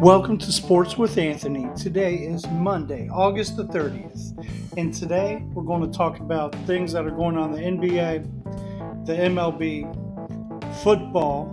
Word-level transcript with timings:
Welcome 0.00 0.38
to 0.38 0.50
Sports 0.50 0.96
with 0.96 1.18
Anthony. 1.18 1.68
Today 1.76 2.14
is 2.14 2.48
Monday, 2.48 3.10
August 3.12 3.58
the 3.58 3.66
30th, 3.66 4.32
and 4.78 4.94
today 4.94 5.42
we're 5.52 5.62
going 5.62 5.82
to 5.82 5.94
talk 5.94 6.20
about 6.20 6.54
things 6.66 6.92
that 6.94 7.04
are 7.04 7.10
going 7.10 7.36
on 7.36 7.52
in 7.58 7.78
the 7.78 7.86
NBA, 7.86 9.04
the 9.04 9.12
MLB, 9.12 10.82
football, 10.82 11.52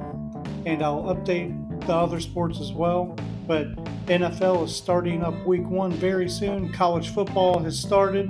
and 0.65 0.81
I'll 0.81 1.13
update 1.13 1.85
the 1.85 1.93
other 1.93 2.21
sports 2.21 2.61
as 2.61 2.71
well. 2.71 3.17
But 3.45 3.75
NFL 4.05 4.63
is 4.63 4.73
starting 4.73 5.23
up 5.23 5.45
week 5.45 5.67
one 5.67 5.91
very 5.91 6.29
soon. 6.29 6.71
College 6.71 7.09
football 7.09 7.59
has 7.59 7.77
started, 7.77 8.29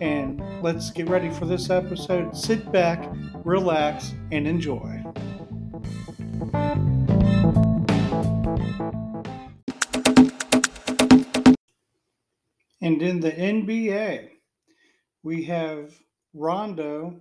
and 0.00 0.42
let's 0.64 0.90
get 0.90 1.08
ready 1.08 1.30
for 1.30 1.46
this 1.46 1.70
episode. 1.70 2.36
Sit 2.36 2.72
back, 2.72 3.08
relax, 3.44 4.14
and 4.32 4.48
enjoy. 4.48 5.04
And 12.84 13.00
in 13.00 13.18
the 13.18 13.32
NBA, 13.32 14.28
we 15.22 15.42
have 15.44 15.98
Rondo, 16.34 17.18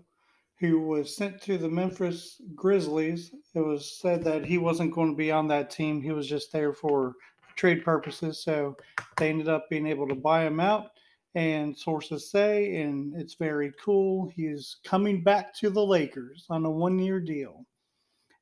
who 0.59 0.81
was 0.81 1.15
sent 1.15 1.41
to 1.43 1.57
the 1.57 1.69
Memphis 1.69 2.41
Grizzlies. 2.53 3.33
It 3.55 3.61
was 3.61 3.97
said 4.01 4.25
that 4.25 4.43
he 4.43 4.57
wasn't 4.57 4.93
going 4.93 5.11
to 5.11 5.15
be 5.15 5.31
on 5.31 5.47
that 5.47 5.71
team, 5.71 6.01
he 6.01 6.11
was 6.11 6.27
just 6.27 6.51
there 6.51 6.73
for 6.73 7.13
trade 7.55 7.85
purposes. 7.85 8.43
So 8.43 8.75
they 9.15 9.29
ended 9.29 9.47
up 9.47 9.69
being 9.69 9.87
able 9.87 10.05
to 10.09 10.15
buy 10.15 10.45
him 10.45 10.59
out. 10.59 10.87
And 11.33 11.77
sources 11.77 12.29
say, 12.29 12.81
and 12.81 13.15
it's 13.15 13.35
very 13.35 13.71
cool, 13.81 14.33
he's 14.35 14.75
coming 14.83 15.23
back 15.23 15.55
to 15.59 15.69
the 15.69 15.85
Lakers 15.85 16.45
on 16.49 16.65
a 16.65 16.69
one 16.69 16.99
year 16.99 17.21
deal. 17.21 17.65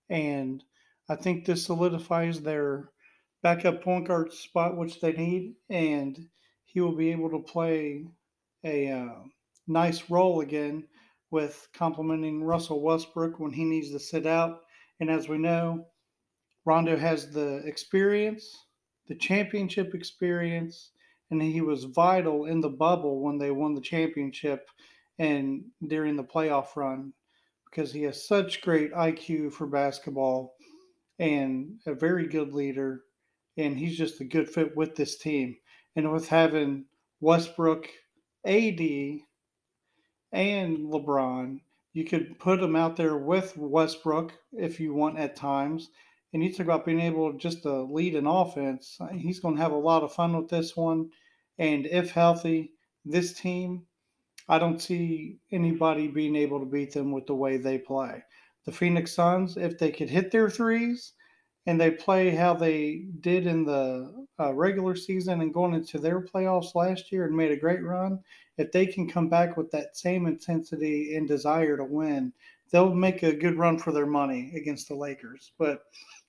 And 0.09 0.63
I 1.07 1.17
think 1.17 1.45
this 1.45 1.65
solidifies 1.65 2.41
their 2.41 2.90
backup 3.43 3.84
point 3.84 4.07
guard 4.07 4.34
spot, 4.34 4.76
which 4.76 4.99
they 4.99 5.13
need. 5.13 5.53
And 5.70 6.27
he 6.72 6.80
will 6.80 6.96
be 6.96 7.12
able 7.12 7.30
to 7.30 7.40
play 7.40 8.05
a 8.64 8.90
uh, 8.90 9.16
nice 9.68 10.10
role 10.10 10.40
again 10.40 10.88
with 11.30 11.68
complementing 11.74 12.44
Russell 12.44 12.82
Westbrook 12.82 13.40
when 13.40 13.52
he 13.52 13.66
needs 13.66 13.91
to 13.91 14.00
sit 14.00 14.26
out. 14.26 14.62
And 14.99 15.10
as 15.10 15.27
we 15.27 15.38
know, 15.38 15.88
Rondo 16.66 16.96
has 16.96 17.30
the 17.30 17.58
experience, 17.66 18.58
the 19.08 19.16
championship 19.16 19.94
experience, 19.94 20.92
and 21.30 21.42
he 21.42 21.62
was 21.62 21.86
vital 21.86 22.46
in 22.46 22.62
the 22.62 22.70
bubble 22.70 23.22
when 23.22 23.38
they 23.38 23.52
won 23.52 23.74
the 23.74 23.82
championship 23.82 24.70
and 25.20 25.64
during 25.88 26.16
the 26.16 26.24
playoff 26.24 26.76
run 26.76 27.12
because 27.70 27.92
he 27.92 28.04
has 28.04 28.27
such 28.27 28.62
great 28.62 28.94
IQ 28.94 29.54
for 29.54 29.68
basketball 29.68 30.55
and 31.20 31.80
a 31.86 31.94
very 31.94 32.27
good 32.27 32.54
leader. 32.54 33.02
And 33.58 33.77
he's 33.77 33.98
just 33.98 34.22
a 34.22 34.26
good 34.26 34.49
fit 34.49 34.76
with 34.76 34.96
this 34.96 35.18
team 35.18 35.58
and 35.95 36.11
with 36.11 36.27
having 36.27 36.85
Westbrook, 37.20 37.87
AD, 38.45 38.79
and 40.31 40.77
LeBron, 40.77 41.59
you 41.93 42.05
could 42.05 42.39
put 42.39 42.61
them 42.61 42.75
out 42.75 42.95
there 42.95 43.17
with 43.17 43.57
Westbrook 43.57 44.34
if 44.53 44.79
you 44.79 44.93
want 44.93 45.19
at 45.19 45.35
times. 45.35 45.89
And 46.34 46.41
you 46.41 46.51
talk 46.51 46.62
about 46.62 46.85
being 46.85 47.01
able 47.01 47.34
just 47.34 47.63
to 47.63 47.81
lead 47.81 48.15
an 48.15 48.25
offense. 48.25 48.97
He's 49.13 49.41
going 49.41 49.57
to 49.57 49.62
have 49.62 49.73
a 49.73 49.77
lot 49.77 50.03
of 50.03 50.13
fun 50.13 50.35
with 50.37 50.49
this 50.49 50.77
one. 50.77 51.09
And 51.59 51.85
if 51.85 52.12
healthy, 52.12 52.71
this 53.03 53.34
team, 53.34 53.85
I 54.47 54.57
don't 54.57 54.81
see 54.81 55.39
anybody 55.51 56.07
being 56.07 56.37
able 56.37 56.59
to 56.59 56.65
beat 56.65 56.93
them 56.93 57.12
with 57.12 57.27
the 57.27 57.35
way 57.35 57.57
they 57.57 57.77
play. 57.77 58.23
The 58.65 58.71
Phoenix 58.71 59.13
Suns, 59.13 59.57
if 59.57 59.77
they 59.77 59.91
could 59.91 60.09
hit 60.09 60.31
their 60.31 60.49
threes 60.49 61.13
and 61.67 61.79
they 61.79 61.91
play 61.91 62.31
how 62.31 62.54
they 62.54 63.05
did 63.20 63.45
in 63.45 63.63
the 63.65 64.25
uh, 64.40 64.53
regular 64.53 64.95
season 64.95 65.41
and 65.41 65.53
going 65.53 65.73
into 65.73 66.00
their 66.00 66.22
playoffs 66.22 66.73
last 66.73 67.12
year 67.12 67.25
and 67.25 67.36
made 67.36 67.52
a 67.52 67.58
great 67.58 67.84
run, 67.84 68.19
if 68.58 68.72
they 68.72 68.86
can 68.86 69.08
come 69.08 69.30
back 69.30 69.58
with 69.58 69.69
that 69.72 69.96
same 69.96 70.25
intensity 70.25 71.16
and 71.16 71.28
desire 71.28 71.78
to 71.78 71.84
win, 71.84 72.34
they'll 72.72 72.94
make 72.94 73.24
a 73.24 73.36
good 73.36 73.58
run 73.58 73.78
for 73.78 73.91
their 73.91 74.06
money 74.06 74.52
against 74.56 74.88
the 74.88 74.96
Lakers. 74.96 75.52
But 75.59 75.84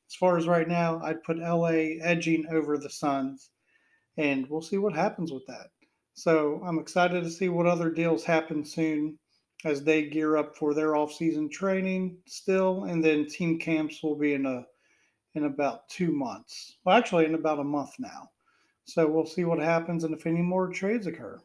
as 0.08 0.14
far 0.14 0.36
as 0.36 0.46
right 0.46 0.68
now, 0.68 1.00
I'd 1.02 1.22
put 1.22 1.38
LA 1.38 1.98
edging 2.02 2.46
over 2.50 2.76
the 2.76 2.90
Suns, 2.90 3.50
and 4.18 4.46
we'll 4.48 4.60
see 4.60 4.78
what 4.78 4.94
happens 4.94 5.32
with 5.32 5.46
that. 5.46 5.70
So 6.14 6.62
I'm 6.66 6.78
excited 6.78 7.24
to 7.24 7.30
see 7.30 7.48
what 7.48 7.66
other 7.66 7.88
deals 7.90 8.24
happen 8.24 8.64
soon 8.64 9.18
as 9.64 9.82
they 9.82 10.02
gear 10.02 10.36
up 10.36 10.56
for 10.56 10.74
their 10.74 10.96
off-season 10.96 11.48
training 11.48 12.18
still, 12.26 12.84
and 12.84 13.02
then 13.02 13.26
team 13.26 13.58
camps 13.58 14.02
will 14.02 14.16
be 14.16 14.34
in 14.34 14.44
a 14.44 14.66
in 15.34 15.44
about 15.44 15.88
two 15.88 16.12
months. 16.12 16.76
Well, 16.84 16.97
actually, 16.97 17.26
in 17.26 17.34
about 17.34 17.59
a 17.59 17.65
month 17.65 17.94
now. 17.98 18.31
So 18.84 19.06
we'll 19.06 19.26
see 19.26 19.44
what 19.44 19.59
happens 19.59 20.04
and 20.04 20.15
if 20.15 20.26
any 20.26 20.43
more 20.43 20.69
trades 20.69 21.06
occur. 21.06 21.41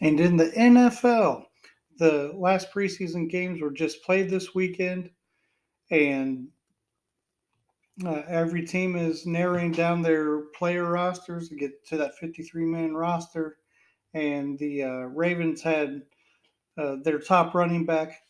And 0.00 0.20
in 0.20 0.36
the 0.36 0.50
NFL, 0.50 1.46
the 1.96 2.32
last 2.34 2.70
preseason 2.72 3.30
games 3.30 3.62
were 3.62 3.70
just 3.70 4.02
played 4.02 4.28
this 4.28 4.54
weekend, 4.54 5.10
and 5.90 6.48
uh, 8.04 8.22
every 8.28 8.66
team 8.66 8.96
is 8.96 9.24
narrowing 9.24 9.72
down 9.72 10.02
their 10.02 10.40
player 10.56 10.90
rosters 10.90 11.48
to 11.48 11.54
get 11.54 11.86
to 11.86 11.96
that 11.96 12.18
53 12.18 12.66
man 12.66 12.92
roster 12.92 13.56
and 14.14 14.58
the 14.58 14.84
uh, 14.84 15.00
Ravens 15.12 15.60
had 15.60 16.02
uh, 16.78 16.96
their 17.02 17.18
top 17.18 17.54
running 17.54 17.84
back, 17.84 18.22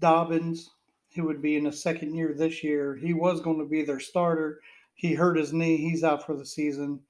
Dobbins, 0.00 0.70
who 1.14 1.24
would 1.24 1.40
be 1.40 1.56
in 1.56 1.64
his 1.64 1.82
second 1.82 2.14
year 2.14 2.34
this 2.34 2.62
year. 2.62 2.96
He 2.96 3.14
was 3.14 3.40
going 3.40 3.58
to 3.58 3.64
be 3.64 3.82
their 3.82 4.00
starter. 4.00 4.60
He 4.94 5.14
hurt 5.14 5.38
his 5.38 5.52
knee. 5.52 5.76
He's 5.76 6.04
out 6.04 6.26
for 6.26 6.36
the 6.36 6.44
season. 6.44 7.00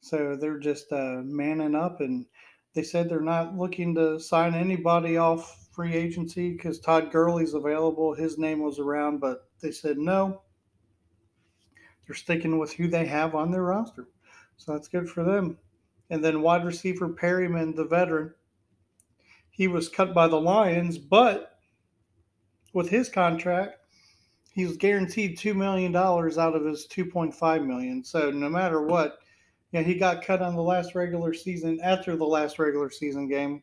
So 0.00 0.36
they're 0.36 0.58
just 0.58 0.92
uh, 0.92 1.20
manning 1.24 1.74
up, 1.74 2.00
and 2.00 2.26
they 2.74 2.82
said 2.82 3.08
they're 3.08 3.20
not 3.20 3.56
looking 3.56 3.94
to 3.96 4.18
sign 4.18 4.54
anybody 4.54 5.16
off 5.16 5.68
free 5.72 5.94
agency 5.94 6.52
because 6.52 6.78
Todd 6.78 7.10
Gurley's 7.10 7.54
available. 7.54 8.14
His 8.14 8.38
name 8.38 8.60
was 8.60 8.78
around, 8.78 9.18
but 9.20 9.48
they 9.60 9.70
said 9.72 9.98
no. 9.98 10.42
They're 12.06 12.16
sticking 12.16 12.58
with 12.58 12.72
who 12.72 12.88
they 12.88 13.06
have 13.06 13.34
on 13.34 13.50
their 13.50 13.62
roster. 13.62 14.08
So 14.56 14.72
that's 14.72 14.88
good 14.88 15.08
for 15.08 15.24
them. 15.24 15.58
And 16.10 16.24
then 16.24 16.42
wide 16.42 16.64
receiver 16.64 17.08
Perriman, 17.08 17.76
the 17.76 17.84
veteran, 17.84 18.34
he 19.50 19.68
was 19.68 19.88
cut 19.88 20.14
by 20.14 20.28
the 20.28 20.40
Lions, 20.40 20.98
but 20.98 21.58
with 22.72 22.88
his 22.88 23.08
contract, 23.08 23.78
he 24.52 24.64
was 24.64 24.76
guaranteed 24.76 25.38
two 25.38 25.54
million 25.54 25.92
dollars 25.92 26.38
out 26.38 26.54
of 26.54 26.64
his 26.64 26.86
two 26.86 27.04
point 27.04 27.34
five 27.34 27.62
million. 27.62 28.02
So 28.04 28.30
no 28.30 28.48
matter 28.48 28.82
what, 28.82 29.18
yeah, 29.72 29.82
he 29.82 29.94
got 29.94 30.24
cut 30.24 30.42
on 30.42 30.54
the 30.54 30.62
last 30.62 30.94
regular 30.94 31.34
season 31.34 31.78
after 31.82 32.16
the 32.16 32.24
last 32.24 32.58
regular 32.58 32.90
season 32.90 33.28
game, 33.28 33.62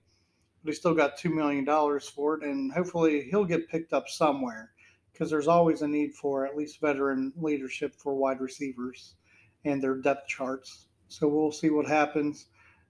but 0.63 0.71
he 0.71 0.75
still 0.75 0.93
got 0.93 1.17
two 1.17 1.29
million 1.29 1.65
dollars 1.65 2.07
for 2.07 2.35
it, 2.35 2.43
and 2.43 2.71
hopefully 2.71 3.27
he'll 3.29 3.45
get 3.45 3.69
picked 3.69 3.93
up 3.93 4.07
somewhere 4.07 4.71
because 5.11 5.29
there's 5.29 5.47
always 5.47 5.81
a 5.81 5.87
need 5.87 6.13
for 6.13 6.45
at 6.45 6.57
least 6.57 6.81
veteran 6.81 7.31
leadership 7.37 7.95
for 7.95 8.15
wide 8.15 8.41
receivers 8.41 9.15
and 9.63 9.81
their 9.81 9.95
depth 9.95 10.27
charts. 10.27 10.87
So 11.07 11.27
we'll 11.27 11.51
see 11.51 11.69
what 11.69 11.87
happens 11.87 12.47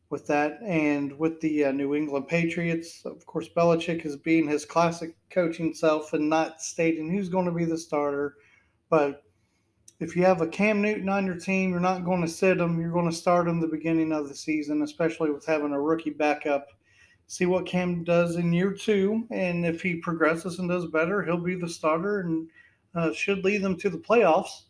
with 0.10 0.28
that. 0.28 0.60
And 0.64 1.18
with 1.18 1.42
the 1.42 1.66
uh, 1.66 1.72
New 1.72 1.96
England 1.96 2.28
Patriots, 2.28 3.02
of 3.06 3.26
course, 3.26 3.50
Belichick 3.50 4.06
is 4.06 4.16
being 4.16 4.48
his 4.48 4.66
classic 4.66 5.16
coaching 5.30 5.74
self 5.74 6.14
and 6.14 6.30
not 6.30 6.62
stating 6.62 7.10
who's 7.10 7.30
going 7.30 7.46
to 7.46 7.52
be 7.52 7.66
the 7.66 7.78
starter. 7.78 8.36
But 8.90 9.24
if 10.00 10.16
you 10.16 10.24
have 10.24 10.42
a 10.42 10.48
Cam 10.48 10.82
Newton 10.82 11.10
on 11.10 11.26
your 11.26 11.38
team, 11.38 11.72
you're 11.72 11.80
not 11.80 12.06
going 12.06 12.22
to 12.22 12.28
sit 12.28 12.60
him. 12.60 12.80
You're 12.80 12.92
going 12.92 13.10
to 13.10 13.16
start 13.16 13.48
him 13.48 13.60
the 13.60 13.68
beginning 13.68 14.12
of 14.12 14.28
the 14.28 14.36
season, 14.36 14.82
especially 14.82 15.32
with 15.32 15.46
having 15.46 15.72
a 15.72 15.82
rookie 15.82 16.12
backup. 16.12 16.68
See 17.28 17.46
what 17.46 17.66
Cam 17.66 18.04
does 18.04 18.36
in 18.36 18.54
year 18.54 18.72
two, 18.72 19.26
and 19.32 19.66
if 19.66 19.82
he 19.82 19.96
progresses 19.96 20.60
and 20.60 20.70
does 20.70 20.86
better, 20.88 21.24
he'll 21.24 21.38
be 21.38 21.56
the 21.56 21.68
starter 21.68 22.20
and 22.20 22.48
uh, 22.94 23.14
should 23.14 23.44
lead 23.44 23.64
them 23.64 23.78
to 23.78 23.90
the 23.90 23.98
playoffs. 23.98 24.66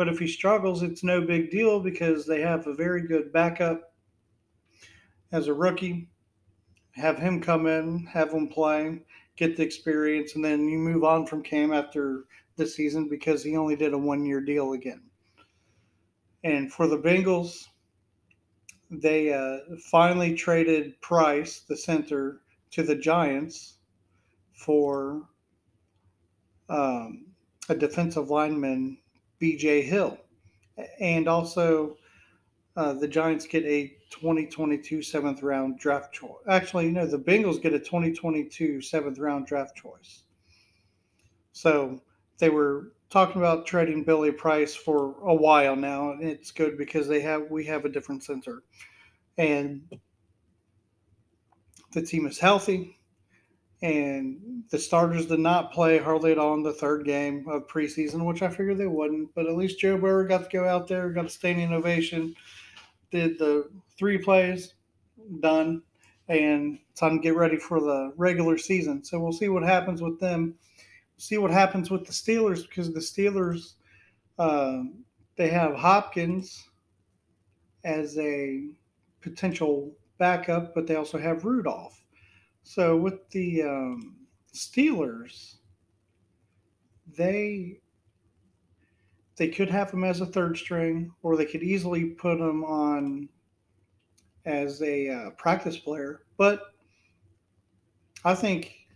But 0.00 0.08
if 0.08 0.18
he 0.18 0.28
struggles, 0.28 0.82
it's 0.82 1.04
no 1.04 1.20
big 1.20 1.50
deal 1.50 1.78
because 1.78 2.24
they 2.24 2.40
have 2.40 2.66
a 2.66 2.72
very 2.72 3.06
good 3.06 3.34
backup 3.34 3.92
as 5.30 5.46
a 5.46 5.52
rookie. 5.52 6.08
Have 6.92 7.18
him 7.18 7.38
come 7.38 7.66
in, 7.66 8.06
have 8.06 8.32
him 8.32 8.48
play, 8.48 9.02
get 9.36 9.58
the 9.58 9.62
experience, 9.62 10.36
and 10.36 10.42
then 10.42 10.66
you 10.70 10.78
move 10.78 11.04
on 11.04 11.26
from 11.26 11.42
Cam 11.42 11.74
after 11.74 12.24
the 12.56 12.66
season 12.66 13.10
because 13.10 13.44
he 13.44 13.58
only 13.58 13.76
did 13.76 13.92
a 13.92 13.98
one 13.98 14.24
year 14.24 14.40
deal 14.40 14.72
again. 14.72 15.02
And 16.44 16.72
for 16.72 16.86
the 16.86 16.98
Bengals, 16.98 17.66
they 18.90 19.34
uh, 19.34 19.58
finally 19.90 20.34
traded 20.34 20.98
Price, 21.02 21.60
the 21.68 21.76
center, 21.76 22.40
to 22.70 22.82
the 22.82 22.96
Giants 22.96 23.74
for 24.54 25.28
um, 26.70 27.26
a 27.68 27.74
defensive 27.74 28.30
lineman 28.30 28.96
BJ 29.40 29.82
Hill. 29.82 30.18
And 31.00 31.28
also, 31.28 31.96
uh, 32.76 32.92
the 32.92 33.08
Giants 33.08 33.46
get 33.46 33.64
a 33.64 33.88
2022 34.10 35.02
seventh 35.02 35.42
round 35.42 35.78
draft 35.78 36.12
choice. 36.12 36.38
Actually, 36.48 36.90
no, 36.90 37.06
the 37.06 37.18
Bengals 37.18 37.60
get 37.60 37.74
a 37.74 37.78
2022 37.78 38.80
seventh 38.80 39.18
round 39.18 39.46
draft 39.46 39.76
choice. 39.76 40.22
So 41.52 42.00
they 42.38 42.48
were 42.48 42.92
talking 43.10 43.40
about 43.40 43.66
trading 43.66 44.04
Billy 44.04 44.30
Price 44.30 44.74
for 44.74 45.16
a 45.24 45.34
while 45.34 45.76
now, 45.76 46.12
and 46.12 46.22
it's 46.22 46.52
good 46.52 46.78
because 46.78 47.08
they 47.08 47.20
have 47.20 47.50
we 47.50 47.64
have 47.66 47.84
a 47.84 47.88
different 47.88 48.22
center, 48.22 48.62
and 49.36 49.82
the 51.92 52.02
team 52.02 52.26
is 52.26 52.38
healthy, 52.38 52.99
and 53.82 54.62
the 54.70 54.78
starters 54.78 55.26
did 55.26 55.40
not 55.40 55.72
play 55.72 55.98
hardly 55.98 56.32
at 56.32 56.38
all 56.38 56.54
in 56.54 56.62
the 56.62 56.72
third 56.72 57.04
game 57.04 57.46
of 57.48 57.66
preseason, 57.66 58.24
which 58.24 58.42
I 58.42 58.48
figured 58.48 58.78
they 58.78 58.86
wouldn't. 58.86 59.34
But 59.34 59.46
at 59.46 59.56
least 59.56 59.80
Joe 59.80 59.96
Burrow 59.96 60.28
got 60.28 60.50
to 60.50 60.56
go 60.56 60.68
out 60.68 60.86
there, 60.86 61.10
got 61.10 61.24
a 61.26 61.30
standing 61.30 61.72
ovation, 61.72 62.34
did 63.10 63.38
the 63.38 63.70
three 63.98 64.18
plays, 64.18 64.74
done, 65.40 65.82
and 66.28 66.78
time 66.94 67.16
to 67.16 67.22
get 67.22 67.36
ready 67.36 67.56
for 67.56 67.80
the 67.80 68.12
regular 68.16 68.58
season. 68.58 69.02
So 69.02 69.18
we'll 69.18 69.32
see 69.32 69.48
what 69.48 69.62
happens 69.62 70.02
with 70.02 70.20
them 70.20 70.56
see 71.20 71.36
what 71.36 71.50
happens 71.50 71.90
with 71.90 72.06
the 72.06 72.12
Steelers 72.12 72.66
because 72.66 72.92
the 72.92 73.00
Steelers 73.00 73.74
uh, 74.38 74.82
they 75.36 75.48
have 75.48 75.74
Hopkins 75.74 76.66
as 77.84 78.16
a 78.18 78.68
potential 79.20 79.92
backup, 80.18 80.74
but 80.74 80.86
they 80.86 80.96
also 80.96 81.18
have 81.18 81.44
Rudolph. 81.44 82.02
So 82.62 82.96
with 82.96 83.28
the 83.30 83.62
um, 83.62 84.16
Steelers, 84.54 85.56
they 87.16 87.80
they 89.36 89.48
could 89.48 89.70
have 89.70 89.90
him 89.90 90.04
as 90.04 90.20
a 90.20 90.26
third 90.26 90.58
string, 90.58 91.12
or 91.22 91.36
they 91.36 91.46
could 91.46 91.62
easily 91.62 92.04
put 92.04 92.38
him 92.38 92.62
on 92.64 93.28
as 94.44 94.82
a 94.82 95.08
uh, 95.08 95.30
practice 95.30 95.78
player. 95.78 96.22
But 96.36 96.74
I 98.24 98.34
think 98.34 98.86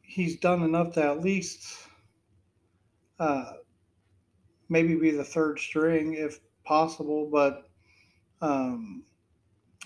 he's 0.00 0.36
done 0.36 0.62
enough 0.62 0.94
to 0.94 1.04
at 1.04 1.20
least 1.20 1.76
uh, 3.18 3.52
maybe 4.68 4.94
be 4.94 5.10
the 5.10 5.24
third 5.24 5.58
string 5.58 6.14
if 6.14 6.40
possible, 6.64 7.28
but 7.30 7.68
um, 8.40 9.02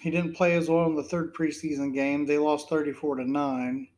he 0.00 0.10
didn't 0.10 0.36
play 0.36 0.56
as 0.56 0.68
well 0.68 0.86
in 0.86 0.94
the 0.94 1.02
third 1.02 1.34
preseason 1.34 1.94
game. 1.94 2.26
They 2.26 2.38
lost 2.38 2.68
34 2.68 3.16
to 3.16 3.30
9. 3.30 3.88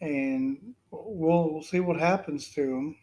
And 0.00 0.74
we'll, 0.90 1.52
we'll 1.52 1.62
see 1.62 1.80
what 1.80 1.98
happens 1.98 2.50
to 2.54 2.62
him. 2.62 2.96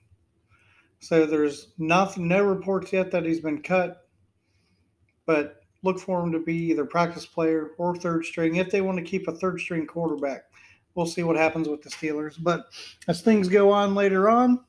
So 0.99 1.25
there's 1.25 1.73
nothing, 1.77 2.27
no 2.27 2.43
reports 2.43 2.91
yet 2.91 3.11
that 3.11 3.25
he's 3.25 3.39
been 3.39 3.61
cut, 3.61 4.07
but 5.25 5.61
look 5.81 5.99
for 5.99 6.21
him 6.21 6.31
to 6.33 6.39
be 6.39 6.55
either 6.55 6.83
practice 6.83 7.25
player 7.25 7.71
or 7.77 7.95
third 7.95 8.25
string 8.25 8.57
if 8.57 8.69
they 8.69 8.81
want 8.81 8.97
to 8.97 9.03
keep 9.03 9.29
a 9.29 9.35
third 9.35 9.61
string 9.61 9.87
quarterback 9.87 10.43
we'll 10.95 11.05
see 11.05 11.23
what 11.23 11.37
happens 11.37 11.67
with 11.67 11.81
the 11.81 11.89
Steelers. 11.89 12.35
But 12.37 12.65
as 13.07 13.21
things 13.21 13.47
go 13.47 13.71
on 13.71 13.95
later 13.95 14.29
on, 14.29 14.59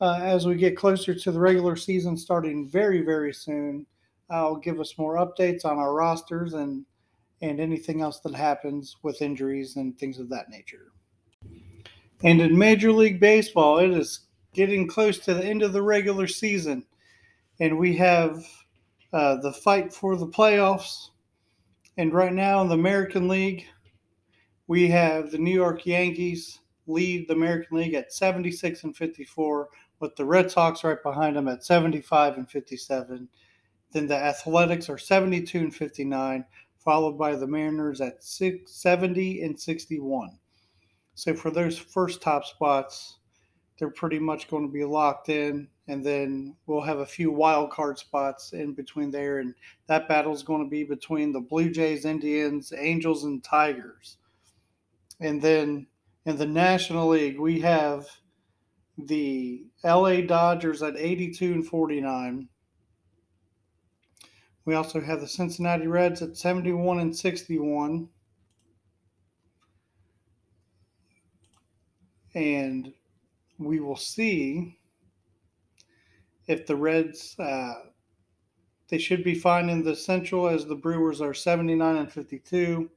uh, 0.00 0.18
as 0.20 0.46
we 0.46 0.56
get 0.56 0.76
closer 0.76 1.14
to 1.14 1.32
the 1.32 1.40
regular 1.40 1.76
season 1.76 2.16
starting 2.16 2.68
very, 2.68 3.02
very 3.02 3.32
soon, 3.32 3.86
I'll 4.32 4.56
give 4.56 4.80
us 4.80 4.98
more 4.98 5.16
updates 5.16 5.64
on 5.64 5.78
our 5.78 5.92
rosters 5.94 6.54
and 6.54 6.84
and 7.42 7.60
anything 7.60 8.00
else 8.00 8.20
that 8.20 8.34
happens 8.34 8.96
with 9.02 9.20
injuries 9.20 9.74
and 9.74 9.98
things 9.98 10.20
of 10.20 10.28
that 10.28 10.48
nature. 10.48 10.92
And 12.22 12.40
in 12.40 12.56
Major 12.56 12.92
League 12.92 13.18
Baseball, 13.18 13.78
it 13.78 13.90
is 13.90 14.20
getting 14.54 14.86
close 14.86 15.18
to 15.18 15.34
the 15.34 15.44
end 15.44 15.62
of 15.62 15.72
the 15.72 15.82
regular 15.82 16.28
season, 16.28 16.84
and 17.58 17.78
we 17.78 17.96
have 17.96 18.46
uh, 19.12 19.36
the 19.36 19.52
fight 19.52 19.92
for 19.92 20.16
the 20.16 20.28
playoffs. 20.28 21.08
And 21.98 22.14
right 22.14 22.32
now 22.32 22.62
in 22.62 22.68
the 22.68 22.74
American 22.74 23.26
League, 23.26 23.66
we 24.68 24.88
have 24.88 25.30
the 25.30 25.38
New 25.38 25.52
York 25.52 25.84
Yankees 25.84 26.60
lead 26.86 27.28
the 27.28 27.34
American 27.34 27.76
League 27.76 27.94
at 27.94 28.12
76 28.12 28.84
and 28.84 28.96
54, 28.96 29.68
with 29.98 30.14
the 30.16 30.24
Red 30.24 30.50
Sox 30.50 30.84
right 30.84 31.02
behind 31.02 31.36
them 31.36 31.48
at 31.48 31.64
75 31.64 32.36
and 32.36 32.50
57. 32.50 33.28
Then 33.92 34.06
the 34.06 34.16
Athletics 34.16 34.88
are 34.88 34.98
72 34.98 35.58
and 35.58 35.74
59, 35.74 36.44
followed 36.78 37.18
by 37.18 37.36
the 37.36 37.46
Mariners 37.46 38.00
at 38.00 38.24
70 38.24 39.42
and 39.42 39.60
61. 39.60 40.38
So 41.14 41.34
for 41.34 41.50
those 41.50 41.78
first 41.78 42.22
top 42.22 42.44
spots, 42.44 43.18
they're 43.78 43.90
pretty 43.90 44.18
much 44.18 44.48
going 44.48 44.66
to 44.66 44.72
be 44.72 44.84
locked 44.84 45.28
in, 45.28 45.68
and 45.88 46.04
then 46.04 46.56
we'll 46.66 46.80
have 46.82 47.00
a 47.00 47.06
few 47.06 47.30
wild 47.30 47.70
card 47.70 47.98
spots 47.98 48.52
in 48.52 48.74
between 48.74 49.10
there, 49.10 49.40
and 49.40 49.54
that 49.88 50.08
battle 50.08 50.32
is 50.32 50.42
going 50.42 50.64
to 50.64 50.70
be 50.70 50.84
between 50.84 51.32
the 51.32 51.40
Blue 51.40 51.70
Jays, 51.70 52.04
Indians, 52.04 52.72
Angels, 52.76 53.24
and 53.24 53.42
Tigers. 53.42 54.18
And 55.20 55.42
then 55.42 55.86
in 56.24 56.36
the 56.36 56.46
National 56.46 57.08
League, 57.08 57.38
we 57.38 57.60
have 57.60 58.06
the 58.96 59.66
LA 59.84 60.20
Dodgers 60.20 60.82
at 60.82 60.96
82 60.96 61.52
and 61.52 61.66
49. 61.66 62.48
We 64.64 64.74
also 64.74 65.00
have 65.00 65.20
the 65.20 65.28
Cincinnati 65.28 65.86
Reds 65.86 66.22
at 66.22 66.36
71 66.36 67.00
and 67.00 67.16
61. 67.16 68.08
And 72.34 72.92
we 73.58 73.80
will 73.80 73.96
see 73.96 74.78
if 76.46 76.66
the 76.66 76.76
Reds, 76.76 77.36
uh, 77.38 77.74
they 78.88 78.98
should 78.98 79.24
be 79.24 79.34
fine 79.34 79.68
in 79.68 79.82
the 79.82 79.96
Central 79.96 80.48
as 80.48 80.64
the 80.64 80.74
Brewers 80.74 81.20
are 81.20 81.34
79 81.34 81.96
and 81.96 82.12
52 82.12 82.90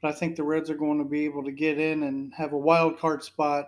but 0.00 0.08
I 0.08 0.12
think 0.12 0.36
the 0.36 0.44
Reds 0.44 0.70
are 0.70 0.76
going 0.76 0.98
to 0.98 1.04
be 1.04 1.24
able 1.24 1.44
to 1.44 1.52
get 1.52 1.78
in 1.78 2.04
and 2.04 2.32
have 2.34 2.52
a 2.52 2.58
wild 2.58 2.98
card 2.98 3.24
spot. 3.24 3.66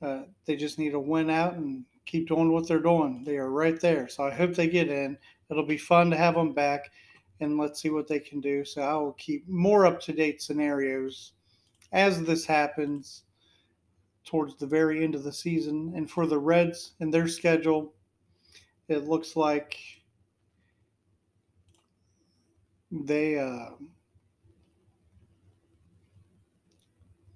Uh, 0.00 0.22
they 0.46 0.56
just 0.56 0.78
need 0.78 0.90
to 0.90 1.00
win 1.00 1.30
out 1.30 1.54
and 1.54 1.84
keep 2.06 2.28
doing 2.28 2.52
what 2.52 2.66
they're 2.66 2.80
doing. 2.80 3.22
They 3.24 3.36
are 3.36 3.50
right 3.50 3.80
there. 3.80 4.08
So 4.08 4.24
I 4.24 4.32
hope 4.32 4.54
they 4.54 4.68
get 4.68 4.88
in. 4.88 5.16
It'll 5.52 5.66
be 5.66 5.76
fun 5.76 6.10
to 6.10 6.16
have 6.16 6.34
them 6.34 6.52
back, 6.52 6.90
and 7.40 7.58
let's 7.58 7.80
see 7.80 7.90
what 7.90 8.08
they 8.08 8.18
can 8.18 8.40
do. 8.40 8.64
So 8.64 8.82
I 8.82 8.94
will 8.94 9.12
keep 9.12 9.46
more 9.46 9.86
up 9.86 10.00
to 10.00 10.12
date 10.12 10.42
scenarios 10.42 11.32
as 11.92 12.22
this 12.22 12.46
happens 12.46 13.24
towards 14.24 14.56
the 14.56 14.66
very 14.66 15.04
end 15.04 15.14
of 15.14 15.24
the 15.24 15.32
season. 15.32 15.92
And 15.94 16.10
for 16.10 16.26
the 16.26 16.38
Reds 16.38 16.92
and 17.00 17.12
their 17.12 17.28
schedule, 17.28 17.92
it 18.88 19.06
looks 19.06 19.36
like 19.36 19.76
they. 22.90 23.38
Uh, 23.38 23.76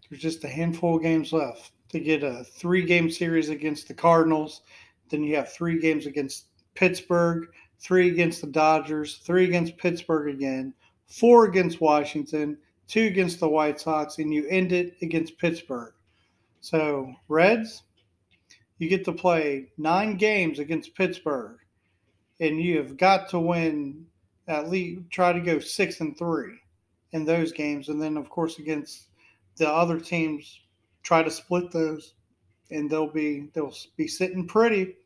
There's 0.08 0.22
just 0.22 0.44
a 0.44 0.48
handful 0.48 0.96
of 0.96 1.02
games 1.02 1.32
left 1.32 1.72
to 1.88 1.98
get 1.98 2.22
a 2.22 2.44
three 2.44 2.84
game 2.84 3.10
series 3.10 3.48
against 3.48 3.88
the 3.88 3.94
Cardinals. 3.94 4.62
Then 5.10 5.24
you 5.24 5.34
have 5.34 5.52
three 5.52 5.80
games 5.80 6.06
against 6.06 6.46
Pittsburgh, 6.74 7.48
three 7.80 8.08
against 8.08 8.40
the 8.40 8.46
Dodgers, 8.46 9.18
three 9.18 9.44
against 9.44 9.76
Pittsburgh 9.78 10.34
again, 10.34 10.74
four 11.06 11.44
against 11.44 11.80
Washington, 11.80 12.58
two 12.88 13.04
against 13.04 13.40
the 13.40 13.48
White 13.48 13.80
Sox, 13.80 14.18
and 14.18 14.32
you 14.32 14.46
end 14.48 14.72
it 14.72 14.96
against 15.02 15.38
Pittsburgh. 15.38 15.92
So, 16.60 17.14
Reds, 17.28 17.82
you 18.78 18.88
get 18.88 19.04
to 19.04 19.12
play 19.12 19.70
nine 19.78 20.16
games 20.16 20.58
against 20.58 20.94
Pittsburgh, 20.94 21.58
and 22.40 22.60
you 22.60 22.78
have 22.78 22.96
got 22.96 23.28
to 23.30 23.38
win 23.38 24.06
at 24.48 24.68
least 24.68 25.02
try 25.10 25.32
to 25.32 25.40
go 25.40 25.58
six 25.58 26.00
and 26.00 26.16
three 26.16 26.58
in 27.12 27.24
those 27.24 27.52
games. 27.52 27.88
And 27.88 28.00
then, 28.00 28.16
of 28.16 28.28
course, 28.28 28.58
against 28.58 29.08
the 29.56 29.68
other 29.68 29.98
teams 29.98 30.60
try 31.02 31.22
to 31.22 31.30
split 31.30 31.70
those, 31.70 32.14
and 32.70 32.90
they'll 32.90 33.10
be 33.10 33.48
they'll 33.54 33.74
be 33.96 34.08
sitting 34.08 34.46
pretty. 34.46 34.96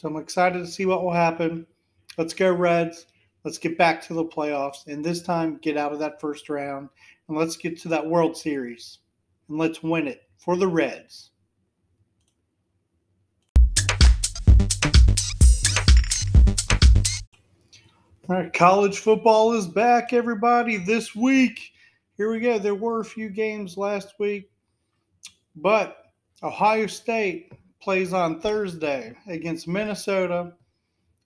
So 0.00 0.08
I'm 0.08 0.16
excited 0.16 0.60
to 0.60 0.66
see 0.66 0.86
what 0.86 1.04
will 1.04 1.12
happen. 1.12 1.66
Let's 2.16 2.32
go 2.32 2.50
Reds. 2.50 3.04
Let's 3.44 3.58
get 3.58 3.76
back 3.76 4.00
to 4.06 4.14
the 4.14 4.24
playoffs, 4.24 4.86
and 4.86 5.04
this 5.04 5.20
time 5.20 5.58
get 5.60 5.76
out 5.76 5.92
of 5.92 5.98
that 5.98 6.18
first 6.18 6.48
round, 6.48 6.88
and 7.28 7.36
let's 7.36 7.54
get 7.54 7.78
to 7.82 7.88
that 7.88 8.06
World 8.06 8.34
Series, 8.34 9.00
and 9.50 9.58
let's 9.58 9.82
win 9.82 10.08
it 10.08 10.22
for 10.38 10.56
the 10.56 10.66
Reds. 10.66 11.32
All 18.26 18.36
right, 18.36 18.50
college 18.54 19.00
football 19.00 19.52
is 19.52 19.68
back, 19.68 20.14
everybody, 20.14 20.78
this 20.78 21.14
week 21.14 21.72
here 22.16 22.30
we 22.30 22.40
go. 22.40 22.58
There 22.58 22.74
were 22.74 23.00
a 23.00 23.04
few 23.04 23.28
games 23.28 23.76
last 23.76 24.14
week, 24.18 24.50
but 25.56 26.04
Ohio 26.42 26.86
State 26.86 27.52
plays 27.80 28.12
on 28.12 28.40
Thursday 28.40 29.14
against 29.26 29.66
Minnesota. 29.66 30.52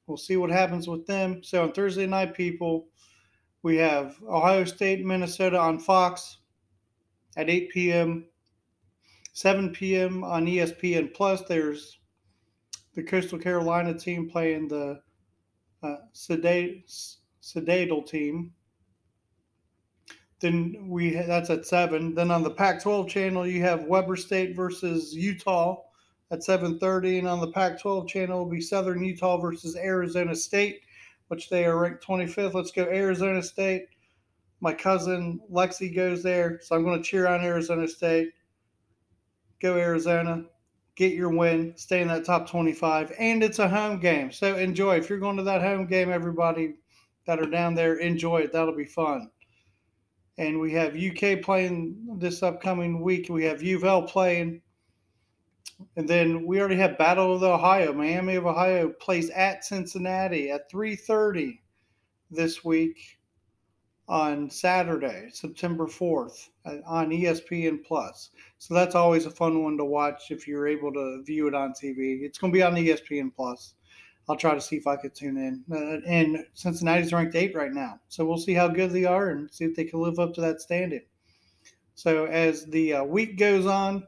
We'll 0.06 0.16
see 0.16 0.37
what 0.37 0.50
happens 0.50 0.88
with 0.88 1.06
them. 1.06 1.42
So 1.42 1.62
on 1.62 1.73
Thursday 1.73 2.06
night, 2.06 2.34
people, 2.34 2.88
we 3.62 3.76
have 3.76 4.16
Ohio 4.28 4.64
State, 4.64 5.04
Minnesota 5.04 5.58
on 5.58 5.78
Fox 5.78 6.38
at 7.37 7.50
8 7.50 7.70
p.m. 7.70 8.26
7 9.32 9.70
p.m. 9.70 10.23
on 10.23 10.46
ESPN 10.46 11.12
Plus. 11.12 11.42
There's 11.42 11.99
the 12.94 13.02
Coastal 13.02 13.38
Carolina 13.38 13.92
team 13.99 14.28
playing 14.30 14.68
the 14.68 15.00
uh, 15.82 15.96
Citadel 16.12 18.02
team. 18.02 18.52
Then 20.40 20.87
we 20.88 21.14
that's 21.14 21.50
at 21.50 21.66
seven. 21.66 22.14
Then 22.14 22.30
on 22.30 22.42
the 22.42 22.50
Pac-12 22.50 23.08
channel, 23.08 23.46
you 23.46 23.62
have 23.62 23.84
Weber 23.84 24.16
State 24.16 24.54
versus 24.54 25.14
Utah 25.14 25.80
at 26.34 26.42
7:30, 26.44 27.20
and 27.20 27.28
on 27.28 27.40
the 27.40 27.50
Pac-12 27.52 28.08
channel 28.08 28.40
will 28.40 28.50
be 28.50 28.60
Southern 28.60 29.04
Utah 29.04 29.38
versus 29.38 29.76
Arizona 29.76 30.34
State, 30.34 30.80
which 31.28 31.48
they 31.48 31.64
are 31.64 31.78
ranked 31.78 32.04
25th. 32.04 32.54
Let's 32.54 32.72
go 32.72 32.84
Arizona 32.84 33.42
State. 33.42 33.86
My 34.60 34.74
cousin 34.74 35.40
Lexi 35.50 35.94
goes 35.94 36.22
there, 36.22 36.60
so 36.62 36.76
I'm 36.76 36.84
going 36.84 37.02
to 37.02 37.08
cheer 37.08 37.26
on 37.26 37.44
Arizona 37.44 37.88
State. 37.88 38.30
Go 39.60 39.76
Arizona 39.76 40.44
get 40.96 41.12
your 41.12 41.30
win, 41.30 41.72
stay 41.76 42.02
in 42.02 42.08
that 42.08 42.24
top 42.24 42.48
25, 42.48 43.12
and 43.18 43.42
it's 43.42 43.58
a 43.58 43.68
home 43.68 43.98
game. 43.98 44.30
So 44.30 44.56
enjoy. 44.56 44.96
If 44.96 45.08
you're 45.08 45.18
going 45.18 45.36
to 45.36 45.42
that 45.42 45.62
home 45.62 45.86
game, 45.86 46.10
everybody 46.10 46.74
that 47.26 47.40
are 47.40 47.50
down 47.50 47.74
there, 47.74 47.96
enjoy 47.96 48.42
it. 48.42 48.52
That'll 48.52 48.76
be 48.76 48.84
fun. 48.84 49.30
And 50.38 50.60
we 50.60 50.72
have 50.72 50.96
UK 50.96 51.42
playing 51.42 52.18
this 52.18 52.42
upcoming 52.42 53.00
week. 53.00 53.28
We 53.28 53.44
have 53.44 53.62
U 53.62 53.76
of 53.76 53.84
L 53.84 54.02
playing. 54.02 54.60
And 55.96 56.08
then 56.08 56.46
we 56.46 56.60
already 56.60 56.76
have 56.76 56.98
Battle 56.98 57.34
of 57.34 57.40
the 57.40 57.52
Ohio. 57.52 57.92
Miami 57.92 58.36
of 58.36 58.46
Ohio 58.46 58.90
plays 58.90 59.30
at 59.30 59.64
Cincinnati 59.64 60.50
at 60.50 60.70
3:30 60.70 61.60
this 62.30 62.64
week 62.64 63.18
on 64.06 64.50
Saturday, 64.50 65.28
September 65.32 65.86
4th 65.86 66.50
uh, 66.66 66.76
on 66.86 67.10
ESPN 67.10 67.82
Plus. 67.84 68.30
So 68.58 68.74
that's 68.74 68.94
always 68.94 69.26
a 69.26 69.30
fun 69.30 69.62
one 69.62 69.78
to 69.78 69.84
watch 69.84 70.30
if 70.30 70.46
you're 70.46 70.68
able 70.68 70.92
to 70.92 71.22
view 71.24 71.48
it 71.48 71.54
on 71.54 71.70
TV. 71.72 72.22
It's 72.22 72.38
going 72.38 72.52
to 72.52 72.56
be 72.56 72.62
on 72.62 72.74
ESPN 72.74 73.34
Plus. 73.34 73.74
I'll 74.28 74.36
try 74.36 74.54
to 74.54 74.60
see 74.60 74.76
if 74.76 74.86
I 74.86 74.96
could 74.96 75.14
tune 75.14 75.36
in. 75.36 75.64
Uh, 75.70 76.00
and 76.06 76.44
Cincinnati's 76.54 77.12
ranked 77.12 77.34
eight 77.34 77.54
right 77.54 77.72
now. 77.72 78.00
So 78.08 78.24
we'll 78.24 78.38
see 78.38 78.54
how 78.54 78.68
good 78.68 78.90
they 78.90 79.04
are 79.04 79.30
and 79.30 79.52
see 79.52 79.64
if 79.64 79.74
they 79.74 79.84
can 79.84 80.00
live 80.00 80.18
up 80.18 80.34
to 80.34 80.40
that 80.40 80.60
standing. 80.60 81.02
So 81.94 82.24
as 82.26 82.66
the 82.66 82.94
uh, 82.94 83.04
week 83.04 83.38
goes 83.38 83.66
on 83.66 84.06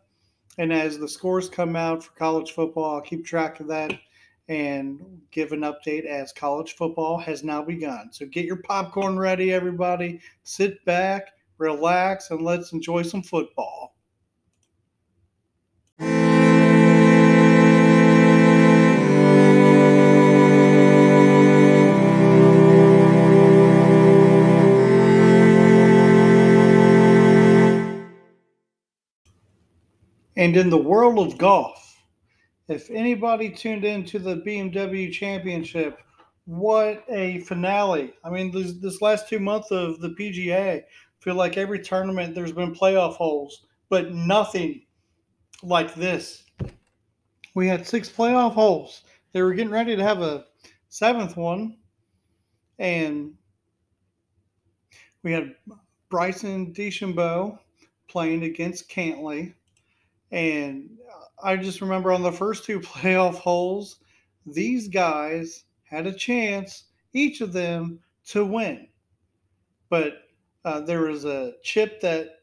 and 0.59 0.73
as 0.73 0.99
the 0.99 1.09
scores 1.09 1.49
come 1.49 1.77
out 1.77 2.05
for 2.05 2.13
college 2.13 2.53
football, 2.53 2.97
I'll 2.97 3.01
keep 3.01 3.25
track 3.25 3.61
of 3.61 3.69
that 3.69 3.93
and 4.49 5.01
give 5.31 5.53
an 5.53 5.61
update 5.61 6.05
as 6.05 6.33
college 6.33 6.77
football 6.77 7.19
has 7.19 7.43
now 7.43 7.63
begun. 7.63 8.13
So 8.13 8.27
get 8.27 8.45
your 8.45 8.63
popcorn 8.63 9.19
ready, 9.19 9.53
everybody. 9.53 10.21
Sit 10.45 10.85
back, 10.85 11.29
relax, 11.59 12.31
and 12.31 12.43
let's 12.43 12.73
enjoy 12.73 13.03
some 13.03 13.23
football. 13.23 13.86
And 30.37 30.57
in 30.57 30.71
the 30.71 30.77
world 30.77 31.19
of 31.19 31.39
golf, 31.39 32.03
if 32.69 32.91
anybody 32.91 33.51
tuned 33.51 33.85
into 33.85 34.19
the 34.19 34.37
BMW 34.37 35.11
Championship, 35.11 35.99
what 36.45 37.05
a 37.09 37.41
finale! 37.41 38.13
I 38.25 38.31
mean, 38.31 38.51
this, 38.51 38.75
this 38.75 39.01
last 39.01 39.29
two 39.29 39.39
months 39.39 39.71
of 39.71 40.01
the 40.01 40.11
PGA, 40.11 40.83
feel 41.21 41.35
like 41.35 41.57
every 41.57 41.81
tournament 41.81 42.35
there's 42.35 42.53
been 42.53 42.75
playoff 42.75 43.15
holes, 43.15 43.67
but 43.89 44.13
nothing 44.13 44.83
like 45.63 45.95
this. 45.95 46.45
We 47.55 47.67
had 47.67 47.87
six 47.87 48.09
playoff 48.09 48.53
holes. 48.53 49.03
They 49.33 49.43
were 49.43 49.55
getting 49.55 49.73
ready 49.73 49.97
to 49.97 50.03
have 50.03 50.21
a 50.21 50.45
seventh 50.89 51.37
one, 51.37 51.79
and 52.79 53.33
we 55.23 55.33
had 55.33 55.55
Bryson 56.11 56.73
DeChambeau 56.73 57.59
playing 58.07 58.45
against 58.45 58.89
Cantlay, 58.89 59.55
and 60.31 60.91
I 61.43 61.57
just 61.57 61.81
remember 61.81 62.13
on 62.13 62.23
the 62.23 62.33
first 62.33 62.65
two 62.65 62.81
playoff 62.81 63.35
holes, 63.35 64.01
these 64.47 64.89
guys 64.89 65.65
had 65.85 66.07
a 66.07 66.13
chance, 66.13 66.85
each 67.13 67.41
of 67.41 67.53
them, 67.53 68.01
to 68.29 68.45
win. 68.45 68.89
But 69.89 70.15
uh, 70.65 70.81
there 70.81 71.03
was 71.03 71.25
a 71.25 71.53
chip 71.63 72.01
that 72.01 72.41